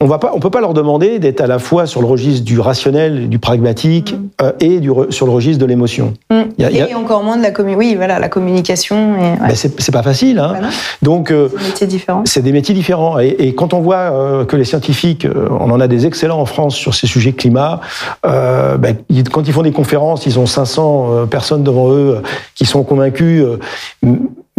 on 0.00 0.08
on 0.10 0.40
peut 0.40 0.50
pas 0.50 0.60
leur 0.60 0.74
demander 0.74 1.18
d'être 1.18 1.40
à 1.40 1.46
la 1.46 1.58
fois 1.58 1.86
sur 1.86 2.00
le 2.00 2.06
registre 2.06 2.44
du 2.44 2.58
rationnel, 2.60 3.28
du 3.28 3.38
pragmatique, 3.38 4.16
euh, 4.42 4.52
et 4.60 4.80
du 4.80 4.90
sur 5.10 5.26
le 5.26 5.32
registre 5.32 5.60
de 5.60 5.66
l'émotion. 5.66 6.14
Mm. 6.30 6.62
A- 6.62 6.70
et 6.70 6.94
encore 6.94 7.22
moins 7.22 7.36
de 7.36 7.42
la 7.42 7.50
commu 7.50 7.74
oui 7.74 7.94
voilà 7.94 8.18
la 8.18 8.28
communication 8.28 9.16
et 9.16 9.40
ouais. 9.40 9.48
Ben, 9.48 9.54
c'est 9.54 9.92
pas 9.92 10.02
facile. 10.02 10.38
Hein. 10.38 10.54
Donc, 11.02 11.30
euh, 11.30 11.48
c'est 11.52 11.58
un 11.58 11.68
métier 11.68 11.86
différent. 11.86 12.22
c'est 12.24 12.42
des 12.42 12.52
métiers 12.52 12.74
différents. 12.74 13.18
Et, 13.18 13.28
et 13.38 13.54
quand 13.54 13.72
on 13.74 13.80
voit 13.80 13.96
euh, 14.12 14.44
que 14.44 14.56
les 14.56 14.64
scientifiques, 14.64 15.26
on 15.50 15.70
en 15.70 15.80
a 15.80 15.86
des 15.88 16.06
excellents 16.06 16.40
en 16.40 16.46
France 16.46 16.74
sur 16.74 16.94
ces 16.94 17.06
sujets 17.06 17.32
climat, 17.32 17.80
ben, 18.24 18.96
quand 19.32 19.46
ils 19.46 19.52
font 19.52 19.62
des 19.62 19.72
conférences, 19.72 20.26
ils 20.26 20.38
ont 20.38 20.46
500 20.46 21.06
euh, 21.10 21.26
personnes 21.26 21.62
devant 21.62 21.90
eux 21.92 22.22
qui 22.54 22.66
sont 22.66 22.82
convaincus. 22.82 23.44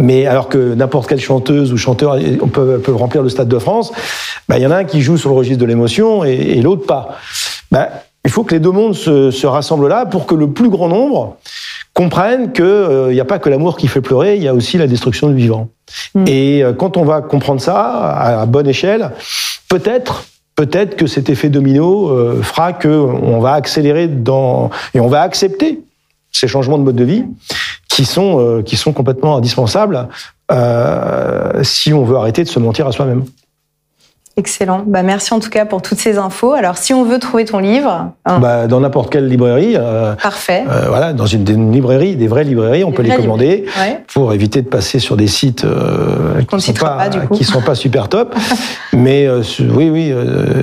Euh, 0.00 0.04
mais 0.04 0.26
alors 0.26 0.48
que 0.48 0.74
n'importe 0.74 1.08
quelle 1.08 1.20
chanteuse 1.20 1.72
ou 1.72 1.76
chanteur 1.76 2.14
euh, 2.14 2.38
on 2.40 2.48
peut, 2.48 2.78
peut 2.78 2.94
remplir 2.94 3.22
le 3.22 3.28
Stade 3.28 3.48
de 3.48 3.58
France, 3.58 3.92
ben, 4.48 4.56
il 4.56 4.62
y 4.62 4.66
en 4.66 4.70
a 4.70 4.76
un 4.76 4.84
qui 4.84 5.00
joue 5.00 5.16
sur 5.16 5.30
le 5.30 5.36
registre 5.36 5.60
de 5.60 5.66
l'émotion 5.66 6.24
et, 6.24 6.34
et 6.34 6.62
l'autre 6.62 6.86
pas. 6.86 7.18
Ben, 7.70 7.88
il 8.24 8.30
faut 8.30 8.44
que 8.44 8.54
les 8.54 8.60
deux 8.60 8.72
mondes 8.72 8.94
se, 8.94 9.30
se 9.30 9.46
rassemblent 9.46 9.88
là 9.88 10.04
pour 10.04 10.26
que 10.26 10.34
le 10.34 10.50
plus 10.50 10.68
grand 10.68 10.88
nombre 10.88 11.36
comprennent 11.94 12.52
qu'il 12.52 13.08
n'y 13.10 13.20
a 13.20 13.24
pas 13.24 13.38
que 13.38 13.48
l'amour 13.48 13.76
qui 13.76 13.88
fait 13.88 14.02
pleurer, 14.02 14.36
il 14.36 14.42
y 14.42 14.48
a 14.48 14.54
aussi 14.54 14.76
la 14.76 14.86
destruction 14.86 15.28
du 15.28 15.36
vivant. 15.36 15.68
Mm. 16.14 16.24
Et 16.26 16.62
euh, 16.62 16.72
quand 16.72 16.96
on 16.96 17.04
va 17.04 17.22
comprendre 17.22 17.60
ça 17.60 17.80
à, 17.80 18.42
à 18.42 18.46
bonne 18.46 18.66
échelle, 18.66 19.12
peut-être 19.68 20.24
peut-être 20.56 20.96
que 20.96 21.06
cet 21.06 21.28
effet 21.30 21.48
domino 21.48 22.08
euh, 22.08 22.42
fera 22.42 22.72
que 22.72 22.88
on 22.88 23.40
va 23.40 23.52
accélérer 23.52 24.08
dans 24.08 24.70
et 24.94 25.00
on 25.00 25.06
va 25.06 25.20
accepter 25.20 25.80
ces 26.32 26.48
changements 26.48 26.78
de 26.78 26.82
mode 26.82 26.96
de 26.96 27.04
vie 27.04 27.24
qui 27.96 28.04
sont 28.04 28.38
euh, 28.40 28.62
qui 28.62 28.76
sont 28.76 28.92
complètement 28.92 29.38
indispensables 29.38 30.08
euh, 30.52 31.62
si 31.64 31.94
on 31.94 32.04
veut 32.04 32.16
arrêter 32.16 32.44
de 32.44 32.48
se 32.48 32.58
mentir 32.58 32.86
à 32.86 32.92
soi-même. 32.92 33.24
Excellent. 34.38 34.84
Bah 34.86 35.02
merci 35.02 35.32
en 35.32 35.40
tout 35.40 35.48
cas 35.48 35.64
pour 35.64 35.80
toutes 35.80 35.98
ces 35.98 36.18
infos. 36.18 36.52
Alors 36.52 36.76
si 36.76 36.92
on 36.92 37.04
veut 37.04 37.18
trouver 37.18 37.46
ton 37.46 37.58
livre, 37.58 38.10
hein, 38.26 38.38
Bah, 38.38 38.66
dans 38.66 38.80
n'importe 38.80 39.10
quelle 39.10 39.28
librairie, 39.28 39.76
euh, 39.78 40.14
parfait. 40.14 40.62
euh, 40.68 40.88
voilà, 40.88 41.14
dans 41.14 41.24
une, 41.24 41.48
une 41.48 41.72
librairie, 41.72 42.16
des 42.16 42.28
vraies 42.28 42.44
librairies, 42.44 42.84
on 42.84 42.90
Des 42.90 42.96
peut 42.96 43.02
les 43.02 43.14
commander. 43.16 43.64
Ouais. 43.80 44.02
pour 44.12 44.34
éviter 44.34 44.60
de 44.60 44.68
passer 44.68 44.98
sur 44.98 45.16
des 45.16 45.26
sites 45.26 45.64
euh, 45.64 46.42
Qu'on 46.50 46.56
ne 46.56 46.60
qui 46.60 46.66
sont 46.66 46.72
pas, 46.74 47.08
pas, 47.08 47.34
qui 47.34 47.44
sont 47.44 47.62
super 47.74 48.10
top. 48.10 48.34
Mais 48.92 49.26
euh, 49.26 49.42
oui, 49.74 49.88
oui, 49.88 50.12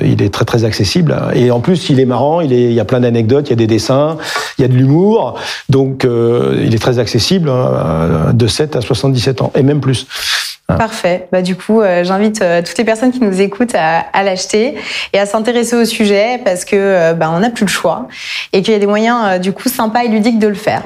il 0.04 0.22
est 0.22 0.32
très 0.32 0.46
très 0.46 0.66
accessible. 0.66 1.16
Et 1.34 1.50
en 1.50 1.60
plus, 1.60 1.90
il 1.90 2.00
est 2.00 2.06
marrant. 2.06 2.42
Il, 2.42 2.54
est, 2.54 2.66
il 2.66 2.74
y 2.74 2.80
a 2.80 2.86
plein 2.86 3.00
d'anecdotes, 3.00 3.48
il 3.48 3.52
y 3.52 3.54
a 3.54 3.56
des 3.58 3.68
dessins, 3.68 4.18
il 4.60 4.62
y 4.62 4.66
a 4.66 4.68
de 4.68 4.74
l'humour. 4.76 5.34
Donc, 5.70 6.06
euh, 6.06 6.62
il 6.64 6.76
est 6.76 6.80
très 6.80 7.00
accessible 7.00 7.50
hein, 7.50 8.34
de 8.34 8.46
7 8.46 8.76
à 8.76 8.82
77 8.82 9.42
ans 9.42 9.52
et 9.56 9.64
même 9.64 9.82
plus. 9.82 10.06
Parfait. 10.78 11.28
Bah, 11.32 11.42
du 11.42 11.56
coup, 11.56 11.82
euh, 11.82 12.04
j'invite 12.04 12.42
euh, 12.42 12.62
toutes 12.62 12.78
les 12.78 12.84
personnes 12.84 13.12
qui 13.12 13.20
nous 13.20 13.42
écoutent 13.42 13.76
à, 13.76 14.00
à 14.14 14.24
l'acheter 14.24 14.76
et 15.14 15.20
à 15.20 15.26
s'intéresser 15.26 15.76
au 15.76 15.86
sujet 15.86 16.40
parce 16.44 16.66
que 16.66 16.76
euh, 16.76 17.14
bah, 17.14 17.32
on 17.34 17.40
n'a 17.40 17.50
plus 17.50 17.66
le 17.66 17.72
choix 17.72 18.08
et 18.52 18.62
qu'il 18.62 18.74
y 18.74 18.78
a 18.78 18.80
des 18.80 18.88
moyens 18.88 19.20
euh, 19.24 19.38
du 19.38 19.54
coup 19.54 19.70
sympas 19.70 20.04
et 20.04 20.08
ludiques 20.08 20.40
de 20.40 20.48
le 20.48 20.54
faire. 20.54 20.84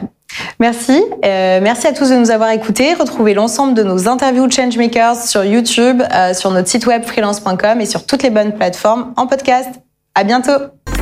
Merci. 0.59 1.03
Euh, 1.25 1.59
merci 1.61 1.87
à 1.87 1.93
tous 1.93 2.09
de 2.09 2.15
nous 2.15 2.31
avoir 2.31 2.51
écoutés. 2.51 2.93
Retrouvez 2.93 3.33
l'ensemble 3.33 3.73
de 3.73 3.83
nos 3.83 4.07
interviews 4.07 4.49
Changemakers 4.49 5.15
sur 5.15 5.43
YouTube, 5.43 6.03
euh, 6.13 6.33
sur 6.33 6.51
notre 6.51 6.67
site 6.67 6.85
web 6.85 7.03
freelance.com 7.03 7.81
et 7.81 7.85
sur 7.85 8.05
toutes 8.05 8.23
les 8.23 8.29
bonnes 8.29 8.53
plateformes 8.53 9.13
en 9.17 9.27
podcast. 9.27 9.69
À 10.15 10.23
bientôt. 10.23 10.96